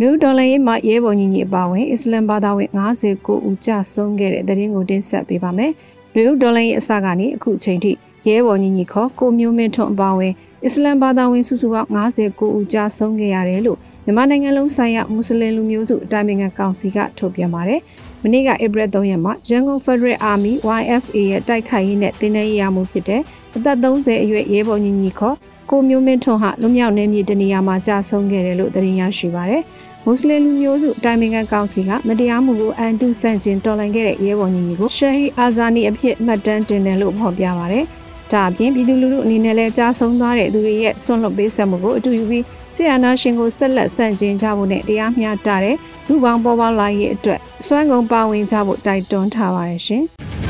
[0.00, 5.72] နယူးဒေါ်လာရေးမှာရဲဘော်ညီညီအပါဝင်အစ္စလမ်ဘာသာဝင်59ဦးကြာဆုံးခဲ့တဲ့တဲ့ရင်ကိုတင်ဆက်ပေးပါမယ်။
[6.14, 7.92] နယူးဒေါ်လာရေးအစကနေအခုချိန်ထိ
[8.28, 10.32] ရဲဘော်ညီညီခေါ်ကိုမျိုးမင်းထွန်းအပါဝင်
[10.64, 17.80] အစ္စလမ်ဘာသာဝင်စုစုပေါင်း59ဦးကြာဆုံးခဲ့ရတယ်လို့မြန်မာနိုင်ငံလုံးဆိုင်ရာမွတ်စလင်လူမျိုးစုအတိုင်းအမြံကောင်စီကထုတ်ပြန်ပါတယ်။
[18.22, 23.22] မနေ့ကဧပြီ3ရက်မှာရန်ကုန် Federal Army YFA ရဲ့တိုက်ခိုက်ရေးနဲ့တင်းနှဲရေးရမှုဖြစ်တဲ့
[23.56, 25.36] အသက်30အရွယ်ရဲဘော်ညီညီခေါ်
[25.70, 29.62] ကိုမျိုးမင်းထွန်းဟာလွမြောက်နေမြေတနေရာမှာကြာဆုံးခဲ့တယ်လို့သတင်းရရှိပါတယ်။
[30.04, 37.84] မွတ်စလင်လူမျိုးစုအတိုင်းအမြံကောင်စီကမတရားမှုကိုအန်တုဆန့်ကျင်တော်လှန်ခဲ့တဲ့ရဲဘော်ညီညီကိုရှဟီအာဇာနီအဖြစ်မှတ်တမ်းတင်တယ်လို့ဖော်ပြပါတယ်။
[38.32, 42.44] ဒါအပြင်ပြည်သူလူထုအနေနဲ့လည်းကြားဆုံးသွားတဲ့သူတွေရဲ့ဆွန့်လွတ်ပေးဆက်မှုကိုအတူယူပြီး
[42.74, 45.76] ဆီယနာရှင်ကိုဆက်လက်ဆန့်ကျင်ကြဖို့နဲ့တရားမျှတတဲ့
[46.08, 50.04] လူပေါင်းပေါ်ပေါလာရေးအတွက်စွမ်းကုန်ပါဝင်ကြဖို့တိုက်တွန်းထားပါတယ်ရှင်။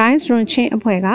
[0.00, 1.08] Guys from Chin အဖွဲ့က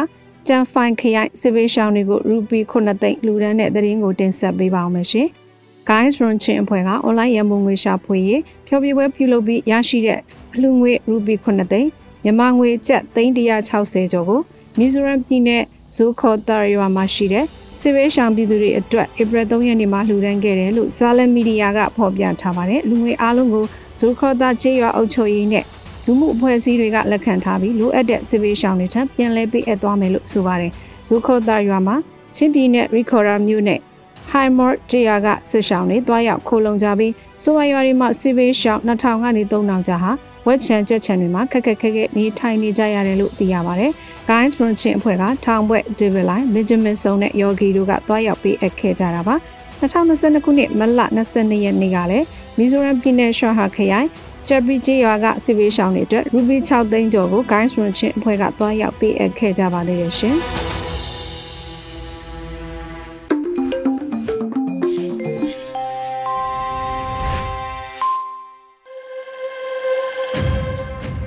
[0.48, 5.27] ကျန်ဖိုင်ခရိုင်စစ်ဘေးရှောင်းတွေကိုရူပီ9သိန်းလူဒန်းတဲ့သတင်းကိုတင်ဆက်ပေးပါအောင်မယ်ရှင်။
[5.89, 10.20] Guys from Chin အဖွဲ့က online ရန်ပုံငွေရှာဖွေရေးဖျော်ဖြေပွဲပြုလုပ်ပြီးရရှိတဲ့
[10.54, 11.89] အလှူငွေရူပီ9သိန်း
[12.24, 14.39] မြန်မာငွေကျပ်360ကျော်ကို
[14.77, 15.63] မီဇိုရမ်ပြည်နယ်
[15.96, 17.46] ဇိုခေါ်တာရွာမှာရှိတဲ့
[17.82, 23.65] စစ်ဘေးရှောင်ပြည်သူတွေအတွက်ဧပြီ3ရက်နေ့မှာလှူဒန်းခဲ့တယ်လို့ဇာလန်မီဒီယာကဖော်ပြထားပါတယ်လူငွေအားလုံးကို
[24.00, 25.65] ဇိုခေါ်တာကျေးရွာအုပ်ချုပ်ရေးနဲ့
[26.05, 30.71] လူမှုအဖွဲ့အစည်းတွေကလက်ခံထားပြီးလိုအပ်တဲ့စစ်ဘေးရှောင်တွေထံပြန်လည်ပေးအပ်သွားမယ်လို့ဆိုပါတယ်
[31.07, 31.95] ဇိုခေါ်တာရွာမှာ
[32.35, 33.79] ချင်းပြည်နယ်ရီခေါ်ရာမြို့နဲ့
[34.31, 40.12] High Mort ကျေးရွာကစစ်ရှောင်တွေတွားရောက်ခိုးလုံကြပြီးဆိုဝါရွာတွေမှာစစ်ဘေးရှောင်2000ကနေ3000ကျားဟာ
[40.47, 43.91] ဝက်ချန်ကြက်ချန်တွေမှာခက်ခက်ခဲခဲနေထိုင်နေကြရတယ်လို့သိရပါတယ်။
[44.29, 49.35] Guys Brunchen အဖွဲ့ကထောင်ဘွဲ့ David Line, Benjamin Song နဲ့ Yogi တို့ကတွားရောက်ပေးအပ်ခဲ့ကြတာပါ။
[49.81, 52.25] 2022ခုနှစ်မလ22ရက်နေ့ကလည်း
[52.57, 54.07] မီဇိုရမ်ပြည်နယ်ရှော့ဟာခရိုင်
[54.50, 60.38] ချပ်ပရီဂျီရွာကစစ်ပေးရှောင်းတွေအတွက်ရူဘီ6သိန်းကျော်ကို Guys Brunchen အဖွဲ့ကတွားရောက်ပေးအပ်ခဲ့ကြပါသေးတယ်ရှင်။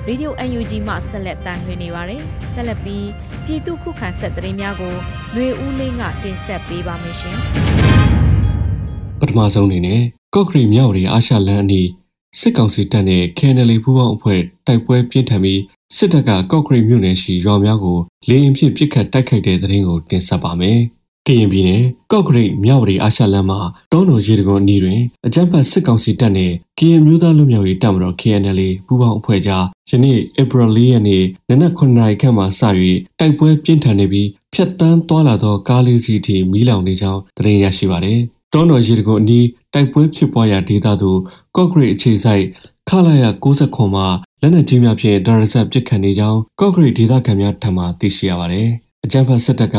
[0.07, 2.21] ရေဒီယို UNG မှဆက်လက်တမ်းလှည့်နေပါတယ်။
[2.53, 3.07] ဆက်လက်ပြီး
[3.45, 4.93] ပြည်သူခုခံဆက်သတင်းများကို
[5.33, 7.35] ຫນွေဦးလင်းကတင်ဆက်ပေးပါမယ်ရှင်။
[9.19, 10.01] ပထမဆုံးအနေနဲ့
[10.35, 11.87] ကော့ကရီမြောက်ရီအာရှလန်အနီး
[12.37, 15.61] စစ်ကောင်စီတပ်နဲ့ KNL ပူးပေါင်းအဖွဲ့တိုက်ပွဲပြင်းထန်ပြီး
[15.95, 20.79] စစ်တပ်ကကော့ကရီမြို့နယ်ရှိရွာများကိုလေရင်ဖြင့်ပစ်ခတ်တိုက်ခိုက်တဲ့သတင်းကိုတင်ဆက်ပါမယ်။
[21.27, 23.59] ကရင်ပြည်နယ်ကော့ဂရိတ်မြောက်ရီအာရှလမ်းမှာ
[23.91, 32.61] တောနော်ရေတကွန်အနီးတွင်အကြမ်းဖက်စစ်ကောင်စီတပ်နှင့်ကရင်မျိုးသားလူမျိုးရေးတပ်မတော် KNL ပူးပေါင်းအဖွဲ့ကြားယနေ့ဧပြီ၄ရက်နေ့နနက်9နာရီခန့်မှစ၍
[33.19, 38.21] တိုက်ပွဲပြင်းထန်နေပြီးဖျက်တမ်းသွားလာသောကားလေးစီးထိမီးလောင်နေကြောင်းသတင်းရရှိပါသည်။
[38.53, 41.19] တောနော်ရေတကွန်အနီးတိုက်ပွဲဖြစ်ပွားရာဒေသသို့
[41.55, 42.45] ကော့ဂရိတ်အခြေစိုက်
[42.89, 44.07] ခလာရ69ခွန်မှာ
[44.41, 48.69] လက်နက်ကြီးများဖြင့်ဒါရဆက်ပစ်ခတ်နေကြောင်းကော့ဂရိတ်ဒေသခံများထံမှသိရှိရပါသည်။
[49.05, 49.77] အကြမ်းဖက်စစ်တပ်က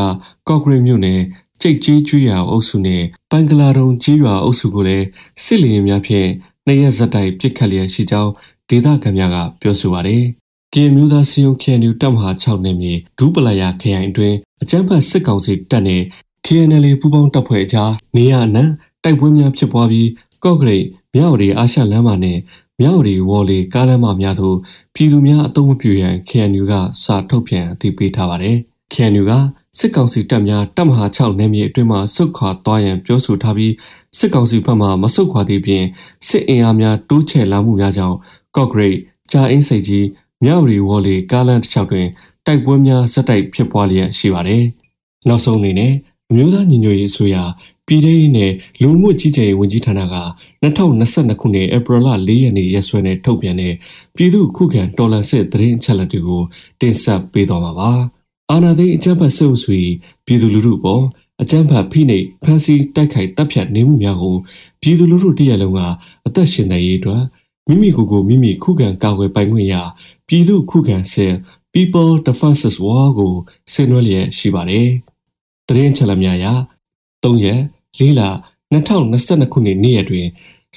[0.48, 1.20] ကော့ဂရိတ်မြို့နယ်
[1.60, 5.06] ကျိတ်ကြီးကျွော်အုပ်စုနဲ့ပန်ကလာတုံကြီးရွာအုပ်စုကိုလည်း
[5.44, 6.28] စစ်လီရင်များဖြင့်
[6.66, 8.32] နှစ်ရက်ဇက်တိုက်ပစ်ခတ်လျက်ရှိကြောင်း
[8.68, 10.22] ဒေသခံများကပြောဆိုပါတယ်။
[10.74, 16.02] ကင်မျိုးသားစီယုံခရိုင်တပ်မဟာ6နယ်မြေဒူးပလာယာခရိုင်အတွင်းအကြမ်းဖက်စစ်ကောင်စီတပ်နဲ့
[16.46, 18.64] KNL ပူးပေါင်းတပ်ဖွဲ့အကြားနေရနံ
[19.04, 20.08] တိုက်ပွဲများဖြစ်ပွားပြီး
[20.44, 22.38] ကော့ဂရိတ်မြောက်ရီအာရှလမ်းမနဲ့
[22.80, 24.56] မြောက်ရီဝေါ်လီကားလမ်းမများသို့
[24.94, 26.72] ပြည်သူများအုံမပြူရန် KNU က
[27.04, 28.56] စာထုတ်ပြန်အသိပေးထားပါတယ်။
[28.92, 29.32] KNU က
[29.78, 33.72] စစ်ကောင်စီတပ်များတပ်မဟာ6နယ်မြေအတွင်းမှဆုတ်ခွာသွားရန်ပြောဆိုထားပြီး
[34.18, 35.84] စစ်ကောင်စီဘက်မှမဆုတ်ခွာသည့်ပြင်
[36.28, 38.16] စစ်အင်အားများတိုးချဲ့လာမှုများကြောင့်
[38.56, 38.98] ကော့ဂရိတ်
[39.32, 40.06] ကြာအင်းစိတ်ကြီး
[40.44, 42.06] မြောက်ရီဝေါ်လီကားလန်တစ်ချောက်တွင်
[42.46, 44.64] တိုက်ပွဲများဇက်တိုက်ဖြစ်ပွားလျက်ရှိပါတယ်။
[45.28, 45.92] နောက်ဆုံးအနေနဲ့
[46.32, 47.36] အမျိုးသားညီညွတ်ရေးအစိုးရ
[47.86, 50.16] ပြည်ထောင်စုနဲ့လူမှုကြီးကြပ်ရေးဝန်ကြီးဌာနက
[50.62, 53.74] 2022ခုနှစ်ဧပြီလ4ရက်နေ့ရက်စွဲနဲ့ထုတ်ပြန်တဲ့
[54.16, 56.42] ပြည်သူ့ခုခံတော်လှန်စစ်သတင်းအချက်အလက်တွေကို
[56.80, 57.90] တင်ဆက်ပေးသွားမှာပါ။
[58.50, 59.70] အာဏာသိမ်းအကြမ်းဖက်ဆဲအုပ်စု၏
[60.26, 61.02] ပြည်သူလူထုပေါ်
[61.42, 64.36] အကြမ်းဖက်ဖိနှိပ်ဖမ်းဆီးတိုက်ခိုက်တပ်ဖြတ်နေမှုများကို
[64.80, 65.80] ပြည်သူလူထုတရက်လုံးက
[66.26, 67.22] အသက်ရှင်နေရေးအတွက်
[67.68, 69.74] မိမိကိုယ်ကိုမိမိခုခံကာကွယ်ပိုင်ခွင့်ရ
[70.28, 71.32] ပြည်သူခုခံစစ်
[71.74, 73.32] People Defenses War ကို
[73.72, 74.90] ဆင်နွှဲလျက်ရှိပါတယ်။
[75.70, 76.46] တရင်ချက်လက်များအရ
[77.24, 77.60] 3ရက်
[77.98, 78.20] ၄လ
[78.72, 80.26] 2022ခုနှစ်နေ့ရက်တွင်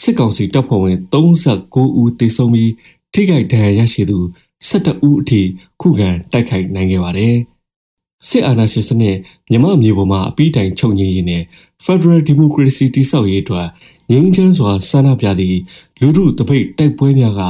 [0.02, 2.72] စစ်ကောင်စီတပ်ဖွဲ့ဝင်39ဦးသေဆုံးပြီး
[3.14, 4.20] ထိခိုက်ဒဏ်ရာရရှိသူ
[4.68, 5.42] 12ဦးအထိ
[5.82, 7.36] ခုခံတိုက်ခိုက်နိုင်ခဲ့ပါတယ်။
[8.28, 9.18] စစ်အာဏာရှင်စနစ်
[9.52, 11.44] မြမမျိုးပေါ်မှာအပိတိုင်ချုပ်ငြိမ်းရေးနဲ့
[11.86, 13.68] Federal Democracy တိဆောက်ရေးအတွက်
[14.10, 15.58] ငြိမ်းချမ်းစွာဆန္ဒပြသည့်
[16.00, 17.42] လူထုတပိတ်တိုက်ပွဲများက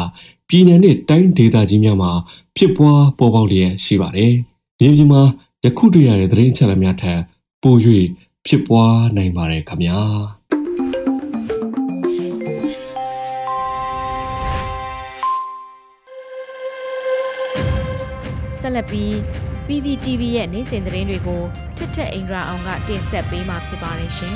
[0.47, 2.11] ပြည်내နဲ့တိုင်းဒေသကြီးများမှာ
[2.55, 4.33] ဖြစ်ပွားပေါ်ပေါက်လျက်ရှိပါတယ်။
[4.79, 5.23] မြေပြင်မှာ
[5.65, 7.19] ယခုတွေ့ရတဲ့သတင်းချက်လက်များထက်
[7.63, 7.75] ပို၍
[8.47, 9.99] ဖြစ်ပွားနိုင်ပါတယ်ခင်ဗျာ။
[18.59, 19.11] ဆက်လက်ပြီး
[19.67, 21.41] PPTV ရဲ့နေ့စဉ်သတင်းတွေကို
[21.77, 24.35] ထက်ထက်အင်ဒရာအောင်ကတင်ဆက်ပေးမှာဖြစ်ပါတယ်ရှင်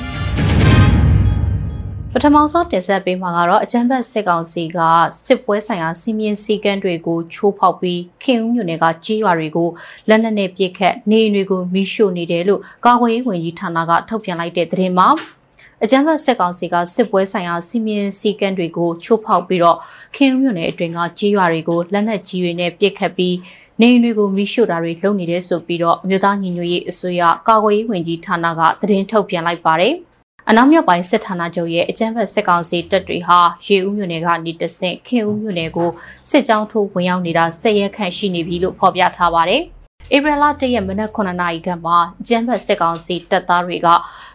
[2.12, 4.78] ပထမဆုံးတင်ဆက်ပေးမှာကတော့အကြံဖက်စစ်ကောင်စီက
[5.24, 9.68] စစ်ပွဲဆိုင်ရာစီမင်းစည်းကမ်းတွေကိုချိုးဖောက်ပြီးခင်ဦးမြို့နယ်ကကြီးရွာတွေကို
[10.08, 15.08] လက်နက်နဲ့ပစ်ခတ်နေအိမ်တွေကိုမိရှို့နေတယ်လို့ကာကွယ်ရေးဝန်ကြီးဌာနကထုတ်ပြန်လိုက်တဲ့သတင်းမှာ
[15.82, 19.78] အကြမ်းဖက်စစ်ကောင်စီကစစ်ပွဲဆိုင်ရာစီမင်းစည်းကမ်းတွေကိုချိုးဖောက်ပြီးတော့
[20.16, 23.36] ခင်ဦးမြို့နယ်အတွင်းကကြီးရွာတွေကိုလက်နက်ကြီးတွေနဲ့ပစ်ခတ်ပြီး
[23.80, 29.94] နေအိမ်တွေကိုမိရှို့တာတွေလုပ်နေတယ်ဆိုပြီးတော့အမျိုးသားညီညွတ်ရေးအစိုးရကာကွယ်ရေးဝန်ကြီးဌာနကသတင်းထုတ်ပြန်လိုက်ပါတယ်။
[30.50, 35.90] အနောက်မြောက်ပိုင်းစစ်ဌာနချုပ်ရဲ့အကြမ်းဖက်စစ်ကောင်စီတပ်တွေဟာရေဦးမြို့နယ်ကနေတဆင့်ခင်ဦးမြို့နယ်ကို
[36.30, 39.62] စစ်ကြောင်းထိုးဝင်ရောက်နေတာဆက်ရက်ခန့်ရှိနေပြီလို့ဖော်ပြထားပါတယ်။
[40.14, 43.88] ဧပြီလ၁ရက်မနက်9နာရီခန့်မှာအကြမ်းဖက်စစ်ကောင်စီတပ်သားတွေက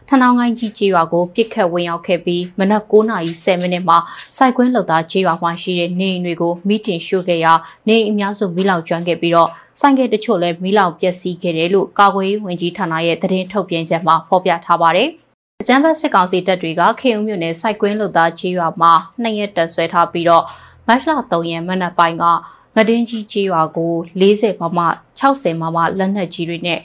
[0.09, 3.97] ထဏောင်းကိုင်းကြီးကျေးရွာကိုပစ်ခတ်ဝင်ရောက်ခဲ့ပြီးမနက်9:30မိနစ်မှာ
[4.37, 7.53] စိုက်ကွင်းလောက်သားကျေးရွာမှာရှိတဲ့နေအိမ်တွေကိုမိတင်ရှို့ခဲ့ရာ
[7.87, 9.49] နေအိမ်အများစုမိလောင်ကျွမ်းခဲ့ပြီးတော့
[9.79, 15.09] ဆိုင်ကယ်တချို့လည်းမိလောင်ပျက်စီးခဲ့တယ်လို့ကာကွယ်ရေးဝန်ကြီးဌာနရဲ့သတင်းထုတ်ပြန်ချက်မှာဖော်ပြထားပါတယ်။
[15.65, 20.43] အကြမ်းဖက်စစ်ကောင်စီတပ်တွေကခေဦးမြို့နယ်စိုက်ကွင်းလုသားကြီးရွာမှာနှစ်ရက်တက်ဆွဲထားပြီးတော့
[20.87, 22.25] မတ်လ3ရက်မနက်ပိုင်းက
[22.75, 24.79] ငဒင်းကြီးကြီးရွာကို40မမ
[25.19, 26.79] 60မမလက်နက်ကြီးတွေနဲ့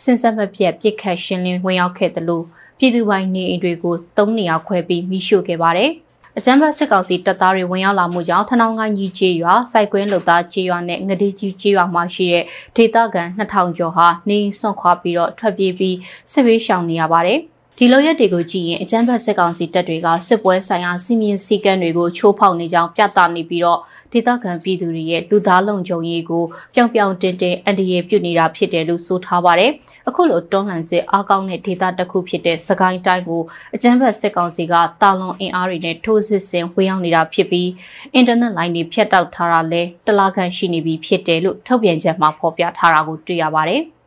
[0.00, 2.44] စင်စက်မပြတ်ပစ်ခတ်ရှင်းလင်းဝင်ရောက်ခဲ့တယ်လို့
[2.78, 5.90] ပြည်သူပိုင်နေအိမ်တွေကို၃နေရာခွဲပြီးမိရှို့ခဲ့ပါတယ်။
[6.38, 12.44] အကြမ်းဖက်စစ်ကောင်စီတပ်သားတွေဝင်ရောက်လာမှုကြောင့်ထနောင်းကိုင်းကြီးကြီးရွာစိုက်ကွင်းလုသားကြီးရွာနဲ့ငဒီကြီးကြီးရွာမှာရှိတဲ့
[12.76, 15.96] ဒေသခံ2000ကျော်ဟာနေစွန့်ခွာပြီးတော့ထွက်ပြေးပြီး
[16.32, 17.40] စစ်ဘေးရှောင်နေရပါတယ်။
[17.80, 23.80] ဒီလိုရက်တွေကိုကြည့်ရင်အကြမ်းဖက်စစ်ကောင်စီတပ်တွေကစစ်ပွဲဆိုင်ရာစီမင်းစည်းကမ်းတွေကိုချိုးဖောက်နေကြောင်းပြသနေပြီးတော့
[24.12, 29.70] ဒေသခံပြည်သူတွေရဲ့လူသားလုံခြုံရေးကိုပြောင်ပြောင်တင်တင်အန္တရာယ်ပြုနေတာဖြစ်တယ်လို့ဆိုထားပါတယ်။
[30.08, 33.42] အခုလိုတွန်းလှန်စစ်အားကောင်းတဲ့ဒေသတစ်ခုဖြစ်တဲ့စကိုင်းတိုင်းကို
[33.74, 37.70] အကြမ်းဖက်စစ်ကောင်စီကတာလွန်အင်အားတွေနဲ့ထိုးစစ်ဆင်ဝေရောက်နေတာဖြစ်ပြီး
[38.14, 43.82] အင်တာနက်လိုင်းတွေဖြတ်တောက်ထားတာလဲတလားခန့်ရှိနေပြီဖြစ်တယ်လို့ထုတ်ပြန်ချက်မှာဖော်ပြထားတာကိုတွေ့ရပါတယ်။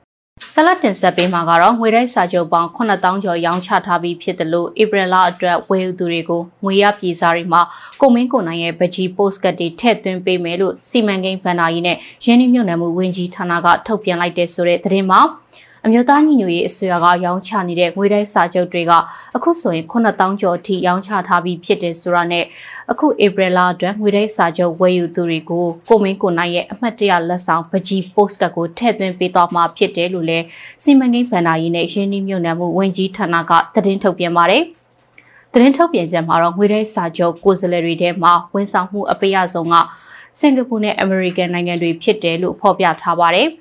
[0.53, 7.61] ဆလတ်တင်ဆက်ပေးမှာကတော့ငွေတိုက်စာချုပ်ပေါင်း9000ကျော်ရောင်းချထားပြီးဖြစ်တယ်လို့ဧပြီလအတွက်ဝယ်ယူသူတွေကိုငွေရပြည်စားတွေမှာ
[8.01, 15.21] ကိုမင်းကိုနိုင်ရဲ့ဗကြီး post ကတ်တွေထည့်သွင်းပေးမယ်လို့စီမံကိန်းဗန်နာကြီးနဲ့ရင်းနှီးမြှုပ်နှံမှုဝန်ကြီးဌာနကထုတ်ပြန်လိုက်တဲ့ဆိုတဲ့သတင်းမှာ
[15.85, 18.91] အမျိုးသားညီညွတ်ရေးအစိုးရကရောင်းချနေတဲ့ငွေတိုက်စာချုပ်တွေက
[19.35, 22.45] အခုဆိုရင်9000ကျော်အထိရောင်းချထားပြီးဖြစ်တယ်ဆိုတာနဲ့
[22.91, 30.45] အခုဧပြီလအတွက်ငွေတိုက်စာချုပ်ဝယ်ယူသူတွေကိုကိုမင်းကိုနိုင်ရဲ့အမှတ်တရလက်ဆောင်ပကြီး post ကကိုထည့်သွင်းပေးသွားမှာဖြစ်တယ်လို့လည်း
[30.83, 34.63] စီမံကိန်းဗန်နာရေးနဲ့ရင်းနှီးမြှုပ်နှံမှုဝန်ကြီးဌာနကသတင်းထုတ်ပြန်ပါတယ်။
[35.53, 39.75] သတင်းထုတ်ပြန်ချက်မှာတော့ငွေတိုက်စာချုပ်ကိုယ်စားလှယ်တွေထဲမှာဝန်ဆောင်မှုအပိယဆုံးက
[40.39, 43.49] စင်ကာပူနဲ့အမေရိကန်နိုင်ငံတွေဖြစ်တယ်လို့ဖော်ပြထားပါတယ်။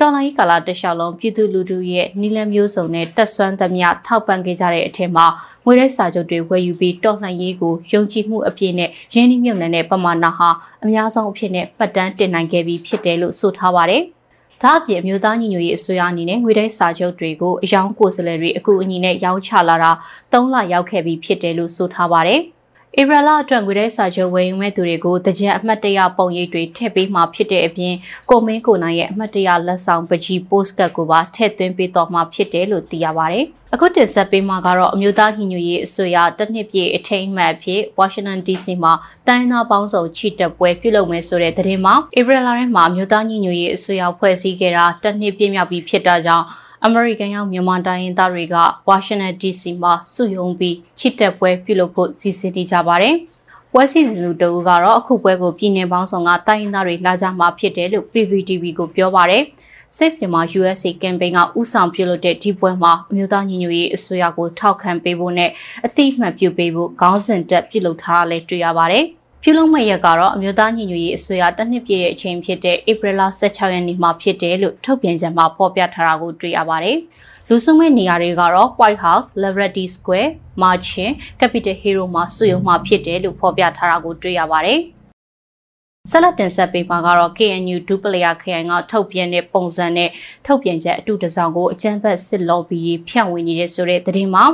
[0.00, 5.26] တော်လိုင်းကာလာတလျှောက်လုံးပြည်သူလူထုရဲ့နီလန်မျိုးစုံနဲ့တက်ဆွမ်းသမျှထောက်ပံ့ခဲ့ကြတဲ့အထက်မှာ
[5.64, 10.48] ငွေရဲစာချုပ်တွေဝယ်ယူပြီးတော်လှန်ရေးကိုယုံကြည်မှုအပြည့်နဲ့ရင်းနှီးမြှုပ်နှံတဲ့ပမာဏဟာ
[10.84, 14.02] အများဆုံးအဖြစ်နဲ့ပတ်တန်းတင်နိုင်ခဲ့ပြီးဖြစ်တယ်လို့ဆိုထားပါတယ်။
[14.62, 19.90] ဒါအပြင်အမျိုးသားညီညွတ်ရေးအစိုးရအနေနဲ့ငွေတိုက်စာချုပ်တွေကိုအယောင်ကိုယ်စားလှယ်တွေအခုအညီနဲ့ရောင်းချလာတာ
[20.32, 22.42] ၃လရောက်ခဲ့ပြီးဖြစ်တယ်လို့ဆိုထားပါတယ်။
[23.00, 27.94] ဧပြီလအတွက်ငွေတဲ့စာချုပ်ဝယ်ယူမဲ့သူတွေကိုတကြံအမှတ်တရပုံရိပ်တွေထည့်ပေးမှာဖြစ်တဲ့အပြင်
[28.30, 38.92] ကိုမင်းကိုနိုင်ရဲ့အမှတ်တရလက်ဆောင်ပကြီး post ကတ်ကိုပါထည့်သွင်းပေးတော့မှာဖြစ်တယ်လို့သိရပါတယ်။အခုတင်ဆက်ပေးမှာကတော့အမျိုးသားညီညွတ်ရေးအစိုးရတနစ်ပြည့်အထိမ်းအမှတ်အဖြစ် Washington DC မှာ
[39.26, 46.46] တိုင်းသားပေါင်းစုံချီတက်ပွဲပြုလုပ်မယ်ဆိုတဲ့သတင်းမှာဧပြီလထဲမှာအမျိုးသားညီညွတ်ရေးအစိုးရဖွဲ့စည်းခဲ့တာတနစ်ပြည့်မြောက်ပြီးဖြစ်တာကြောင့်
[46.84, 48.56] အမေရိကန်ရောက်မြန်မာတိုင်းရင်းသားတွေက
[48.88, 53.14] ဝါရှင်တန် DC မှာစုယုံပြီးချစ်တက်ပွဲပြုလုပ်ဖို့စီစဉ်နေကြပါတယ်။
[53.72, 59.42] ပွဲစီစဉ်သူတဦးကတော့အခုပွဲကိုပြည်내ပေါင်းဆောင်ကတိုင်းရင်းသားတွေလာကြမှာဖြစ်တယ်လို့ PVTV ကိုပြောပါတယ်။
[59.96, 65.50] Safe Myanmar USA campaign ကဥဆောင်ပြုလုပ်တဲ့ဒီပွဲမှာအမျိုးသားညီညွတ်ရေးအစိုးရကိုထောက်ခံပေးဖို့နဲ့
[65.86, 69.04] အသိမှတ်ပြုပေးဖို့ခေါင်းစဉ်တက်ပြုလုပ်ထားတာလည်းတွေ့ရပါတယ်။
[69.48, 76.96] ပြုလုပ်မဲ့ရက်ကတော့အမျိုးသားညီညွတ်ရေးအစိုးရတနှစ်ပြည့်တဲ့အချိန်ဖြစ်တဲ့ဧပြီလ16ရက်နေ့မှာဖြစ်တယ်လို့ထုတ်ပြန်ချက်မှာဖော်ပြထားတာကိုတွေ့ရပါတယ်။
[77.48, 80.30] လူစုမဲ့နေရာတွေကတော့ White House, Liberty Square,
[80.62, 84.80] Marching, Capitol Hill မှာစုရုံမှာဖြစ်တယ်လို့ဖော်ပြထားတာကိုတွေ့ရပါတယ်။
[86.10, 90.10] ဆက်လက်တင်ဆက်ပေးမှာကတော့ KNU ဒူပလယာခရိုင်ကထုတ်ပြန်တဲ့ပုံစံနဲ့
[90.46, 94.44] ထုတ်ပြန်ချက်အတူတစောင်းကိုအကြမ်းဖက်စစ်လော်ဘီဖြန့်ဝေနေတဲ့ဆိုတဲ့သတင်းမှာ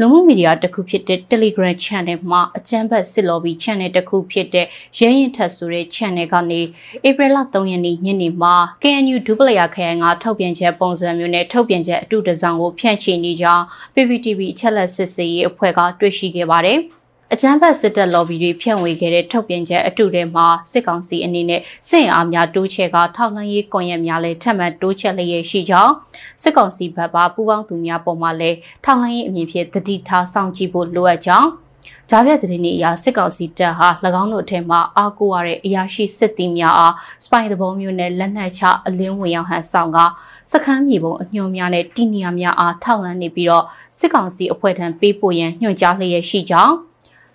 [0.00, 4.66] လူမှုမီဒီယာတစ်ခုဖြစ်တဲ့ Telegram Channel မှာအကြမ်းဖက်စစ်လော်ဘီ Channel တစ်ခုဖြစ်တဲ့
[4.98, 6.60] ရဲရင်ထက်ဆိုတဲ့ Channel ကနေ
[7.08, 16.80] ဧပြီလ3ရက်နေ့ညနေမှာ KNU ဒူပလယာခရိုင်ကထုတ်ပြန်ချက်ပုံစံမျိုးနဲ့ထုတ်ပြန်ချက်အတူတစောင်းကိုဖြန့်ချီနေကြောင်း PPTV အချက်လက်စစ်ဆေးရေးအဖွဲ့ကတွေ့ရှိခဲ့ပါတယ်။
[17.34, 25.92] အကြမ်းဖက်စစ်တပ် lobby တွေဖြန့်ဝေခဲ့တဲ့ထုတ်ပြန်ချက်အတူတည်းမှာစစ်ကောင်စီအနေနဲ့စစ်အားများတိုးချဲ့ကထောက်လှမ်းရေးကွန်ရက်များလည်းထပ်မံတိုးချဲ့လျက်ရှိကြောင်း
[26.42, 31.48] စစ်ကောင်စီဘက်ပါပူးပေါင်းသူများပေါ်မှာလည်းထောက်လှမ်းရေးအမြင်ဖြင့်တတိထားစောင့်ကြည့်ဖို့လိုအပ်ကြောင်း
[32.10, 33.88] ဂျာပြတ်သတင်းတွေအရစစ်ကောင်စီတပ်ဟာ၎
[34.22, 39.98] င်းတို့အထက်မှာအားကိုးရတဲ့အရာရှိစစ်သည်များအားစပိုင်တဘုံမျိုးနဲ့လက်နက်ချအလင်းဝင်ရောက်ဟန်ဆောင်က
[40.52, 43.64] စခန်းမြေပုံအညွှန်များနဲ့တိနီယာများအားထောက်လန်းနေပြီးတော့
[43.98, 46.87] စစ်ကောင်စီအဖွဲ့ထံပေးပို့ရန်ညွှန်ကြားလျက်ရှိကြောင်း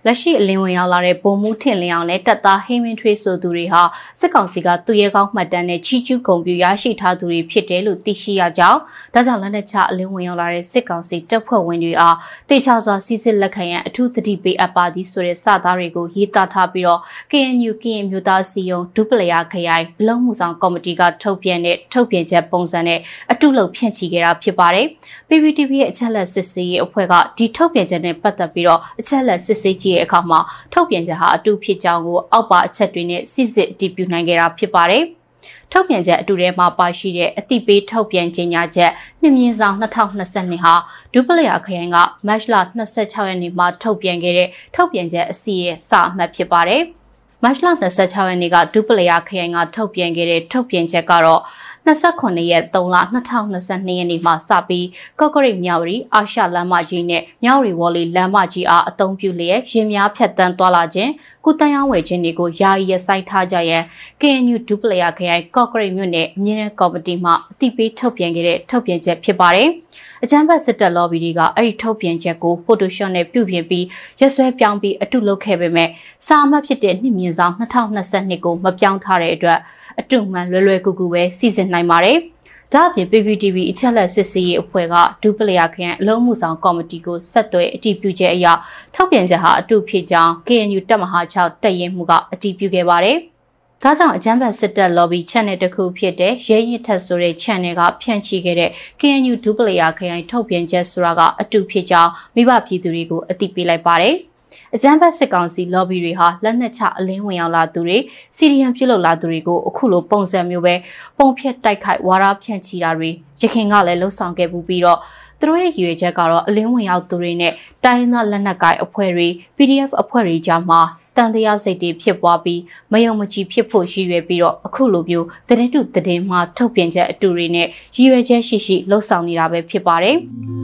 [0.05, 3.81] လက်ရှိအလင်းဝင်ရောက်လာတဲ့ဗိုလ်မှူးထင်လျောင်နဲ့တပ်သားဟိမင်းထွေးဆိုသူတွေဟာ
[4.19, 8.79] စစ်ကောင်စီကသူရဲကောင်းမှတ်တမ်းနဲ့ချီကျူးဂုံပြူရရှိထားသူတွေဖြစ်တယ်လို့သိရှိရကြောင်း
[9.13, 12.15] ဒါကြောင့်လက်နက်ချအလင်းဝင်ရောက်လာတဲ့စစ်ကောင်စီတပ်ဖွဲ့ဝင်တွေအား
[12.49, 16.99] တေချာစွာစီစစ်လက်ခံရန်အထူးသတိပေးအပ်ပါသည်ဆိုတဲ့စသားတွေကိုရေးသားထားပြီးတော့
[17.31, 22.99] KNU ကရင်မျိုးသားစီယုံဒုပလယာခရိုင်အလုံးမှုဆောင်ကော်မတီကထုတ်ပြန်တဲ့ထုတ်ပြန်ချက်ပုံစံနဲ့
[23.31, 24.87] အတုလုပ်ဖြန့်ချီခဲ့တာဖြစ်ပါတယ်။
[25.29, 30.39] PPTV ရဲ့အချက်လက်စစ်ဆေးရေးအဖွဲ့ကဒီထုတ်ပြန်ချက်နဲ့ပတ်သက်ပြီးတော့အချက်လက်စစ်ဆေးကြည့်တဲ့အခါမှာ
[30.73, 35.05] ထုတ်ပြန်ချက်ဟာအတူဖြစ်ကြောင်းကိုအောက်ပါအချက်တွေနဲ့စစ်စစ်အတည်ပြုနိုင်ခဲ့တာဖြစ်ပါတယ်။
[35.71, 40.73] ထုတ်ပြန်ချက်အတူထဲမှာပါရှိတဲ့အတိပေးထုတ်ပြန်ကြေညာချက်နှစ်မြင့်ဆောင်2022ဟာ
[41.13, 42.55] ဒူပလယာခရိုင်ကမတ်လ
[42.93, 46.83] 26ရက်နေ့မှာထုတ်ပြန်ခဲ့တဲ့ထုတ်ပြန်ချက်အစီရဲ့စအမှတ်ဖြစ်ပါတယ်။
[47.43, 51.41] မတ်လ26ရက်နေ့ကဒူပလယာခရိုင်ကထုတ်ပြန်ခဲ့တဲ့ထုတ်ပြန်ချက်ကတော့
[51.85, 54.87] 29ရက်3လ2022ရက်နေ့မှာစပြီး
[55.19, 61.11] ကော့ကရိတ်မြောက်ရီအာရှလမ်းမကြီးနဲ့မြောက်ရီဝေါ်လီလမ်းမကြီးအားအသုံးပြုလျက်ရင်များဖြတ်တန်းသွားလာခြင်း
[61.45, 63.83] ကုတန်ရောင်းဝယ်ခြင်းတွေကိုယာယီရဆိုင်ထားကြရန်
[64.21, 69.69] KNU ဒူပလယာခရိုင်ကော့ကရိတ်မြို့နယ်အမြင့်တဲ့ကော်မတီမှအတိပေးထုတ်ပြန်ခဲ့တဲ့ထုတ်ပြန်ချက်ဖြစ်ပါတယ်။
[70.23, 73.85] အကြမ်းဖက်စစ်တပ် lobby တွေကအဲ့ဒီထုတ်ပြန်ချက်ကို Photoshop နဲ့ပြုပြင်ပြီး
[74.19, 75.89] ရက်စွဲပြောင်းပြီးအတုလုပ်ခဲ့ပေမဲ့
[76.25, 79.59] စာအမှတ်ဖြစ်တဲ့နှစ်မြင့်ဆောင်2022ကိုမပြောင်းထားတဲ့အတွက်
[79.99, 82.17] အတုမှန်လွယ်လွယ်ကူကူပဲစီစဉ်နိုင်ပါတယ်။
[82.73, 88.47] ဒါအပြင် PPTV အချက်လက်စစ်ဆေးရေးအဖွဲ့ကဒူပလယာခရိုင်အလုံးမှုဆောင်ကော်မတီကိုဆက်သွယ်အတည်ပြုချက်အရ
[88.93, 93.17] ထောက်ပြန်ချက်ဟာအတုဖြစ်ကြောင်း KNU တပ်မဟာ6တပ်ရင်းမှုကအတည်ပြုခဲ့ပါတယ်။
[93.83, 104.15] ဒါကြောင့်အကြမ်းဖက်စစ်တပ် lobby channel တစ်ခုဖြစ်တဲ့ရဲရင်ထက်ဆိုတဲ့ channel ကဖြန့်ချိခဲ့တဲ့ KNU ဒူပလယာခရိုင်ထုတ်ပြန်ချက်ဆိုတာကအတူဖြစ်ကြောင်းမိဘပြည်သူတွေကိုအသိပေးလိုက်ပါတယ်။
[104.75, 107.97] အကြမ်းဖက်စစ်ကောင်စီ lobby တွေဟာလက်နက်ချအလင်းဝင်ရောက်လာသူတွေ
[108.35, 110.75] စီရီယံပြုတ်လောက်လာသူတွေကိုအခုလိုပုံစံမျိုးပဲ
[111.17, 113.09] ပုံဖြတ်တိုက်ခိုက်ဝါဒဖြန့်ချီတာတွေ
[113.41, 114.99] ရခင်ကလည်းလှုပ်ဆောင်ခဲ့ပူပြီးတော့
[115.39, 120.81] သူတို့ရဲ့ရည်ရွယ်ချက်ကတော့အလင်းဝင်ရောက်သူတွေနဲ့တိုင်းသားလက်နက်ကိုင်အဖွဲ့တွေ PDF အဖွဲ့တွေကြားမှာ
[121.17, 130.17] တန်တရားစိတ်တွေဖြစ်ပွားပြီးမယုံမကြည်ဖြစ်ဖို့ရည်ရွယ်ပြီးတော့အခုလိုမျိုးတရင်တုတရင်မှထုတ်ပြန်ချက်အတူတွေနဲ့ရည်ရွယ်ချက်ရှိရှိလှုပ်ဆောင်နေတာပဲဖြစ်ပါတယ်။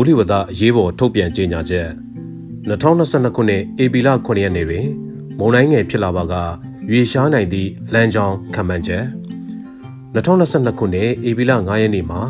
[0.00, 1.88] မိုးလေဝသအရေးပေါ်ထုတ်ပြန်ကြေညာချက်
[2.68, 4.86] 2022ခုနှစ်ဧပြီလ9ရက်နေ့တွင်
[5.38, 6.34] မုန်တိုင်းငယ်ဖြစ်လာပါက
[6.90, 9.04] ရွေရှားနိုင်သည့်လမ်းကြောင်းခံမှန်းချက်
[10.14, 12.20] 2022ခုနှစ်ဧပြီလ9ရက်နေ့မှာ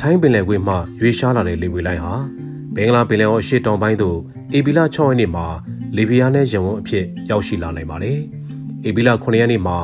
[0.00, 2.14] ထိုင်းပင်လယ်ကွေ့မှရွေရှားလာတဲ့လေဝေလိုင်းဟာ
[2.74, 4.18] ဘင်္ဂလားပင်လယ်အော်ရှေ့တောင်ပိုင်းသို့
[4.56, 5.46] ဧပြီလ6ရက်နေ့မှာ
[5.96, 8.18] လေပြင်းနဲ့ရဝန်းအဖြစ်ရောက်ရှိလာနိုင်ပါတယ်။
[8.88, 9.76] ဧပြီလ9ရက်နေ့မှာ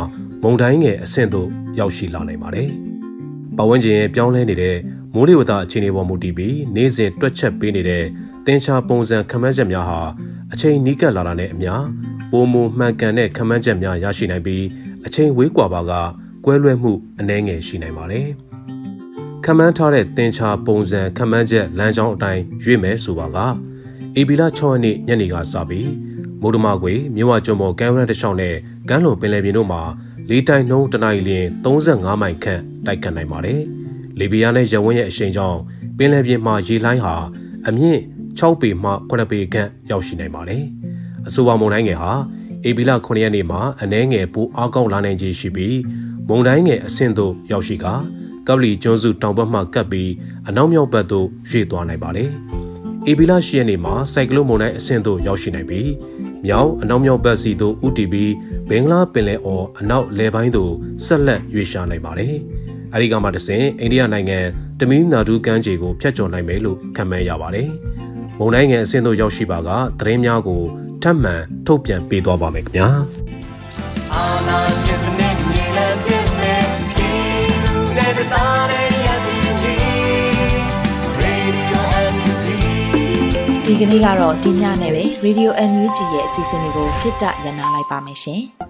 [0.42, 2.68] မုန်တိုင်းငယ်အဆင့်သို့ရောက်ရှိလာနိုင်ပါတယ်။
[3.56, 4.76] ပဝန်းကျင်ရဲ့ပြောင်းလဲနေတဲ့
[5.18, 8.04] မိုးလေဝသအခြေအနေပေါ်မူတည်ပြီးနေ့စဉ်တွက်ချက်ပေးနေတဲ့
[8.46, 10.00] တင်ချာပုံစံခမန်းချက်များဟာ
[10.52, 11.72] အချိန်နီးကပ်လာတာနဲ့အမျှ
[12.30, 14.64] ပုံမူမှန်ကန်တဲ့ခမန်းချက်များရရှိနိုင်ပြီး
[15.06, 15.92] အချိန်ဝေးကွာပါက
[16.44, 18.28] ကွဲလွဲမှုအနည်းငယ်ရှိနိုင်ပါတယ်။
[19.44, 23.38] ခမန်းထားတဲ့တင်ချာပုံစံခမန်းချက်လမ်းကြောင်းအတိုင်းရွေ့မယ်ဆိုပါက
[24.16, 25.90] အေဘီလာ6ရက်နေ့ညနေကစပြီး
[26.40, 28.54] မိုးဒမကွေမြို့ဝကျွန်းပေါ်ကမ်းရန်တစ်ချောင်းနဲ့
[28.88, 29.82] ကမ်းလွန်ပင်လယ်ပြင်တို့မှာ
[30.28, 33.62] လေးတိုင်နှုံးတနအီလရင်35မိုင်ခန့်တိုက်ခတ်နိုင်ပါတယ်။
[34.18, 35.58] လီဘီယာနဲ့ရဝန်းရဲ့အရှိန်ကြောင့်
[35.96, 37.14] ပင်လယ်ပြင်မှာရေလှိုင်းဟာ
[37.68, 38.00] အမြင့်
[38.38, 40.62] 6ပေမှ9ပေခန့်ရောက်ရှိနိုင်ပါတယ်။
[41.26, 42.12] အဆိုပါမုန်တိုင်းငယ်ဟာ
[42.64, 45.78] အေဘီလာ9ရက်နေ့မှာအနှဲငယ်ပိုအားကောင်းလာနိုင်ခြေရှိပြီး
[46.28, 47.86] မုန်တိုင်းငယ်အဆင့်သို့ရောက်ရှိက
[48.46, 50.10] ကပလီကျွန်းစုတောင်ဘက်မှကပ်ပြီး
[50.48, 52.30] အနောက်မြောက်ဘက်သို့ရွေ့သွားနိုင်ပါတယ်။
[53.06, 55.90] အေဘီလာ10ရက်နေ့မှာစိုက်ကလုန်းမုန်တိုင်းအဆင့်သို့ရောက်ရှိနိုင်ပြီး
[56.46, 58.32] မြောက်အနောက်မြောက်ဘက်စီသို့ဥတီပြီး
[58.68, 60.72] ဘင်္ဂလားပင်လယ်အော်အနောက်လယ်ပိုင်းသို့
[61.04, 62.34] ဆက်လက်ရွေ့ရှာနိုင်ပါတယ်။
[62.94, 64.38] အဲဒီကမှတဆင်အိန္ဒိယနိုင်ငံ
[64.80, 67.68] တမီးနာဒူးကမ်းခြေကိုဖျက်ချော်နိုင်မယ်လို့ခန့်မှန်းရပါတယ်။
[68.38, 69.70] မုန်တိုင်းငယ်အဆင့်သို့ရောက်ရှိပါက
[70.00, 70.62] သတင်းများကို
[71.02, 71.34] ထပ်မံ
[71.66, 72.88] ထုတ်ပြန်ပေးသွားပါမယ်ခင်ဗျာ။
[74.14, 76.64] အာနာရှင်စနေမြေလံပြည့်မဲ့
[76.96, 77.10] ဒီ
[77.62, 82.44] လူနဲ့တာတဲ့ရတီဒီရေဒီယို NUG
[83.64, 88.42] ဒီကနေ့ကတော့ဒီညနဲ့ပဲ Radio NUG ရဲ့အစီအစဉ်လေးကိုခਿੱတရနာလိုက်ပါမယ်ရှင်။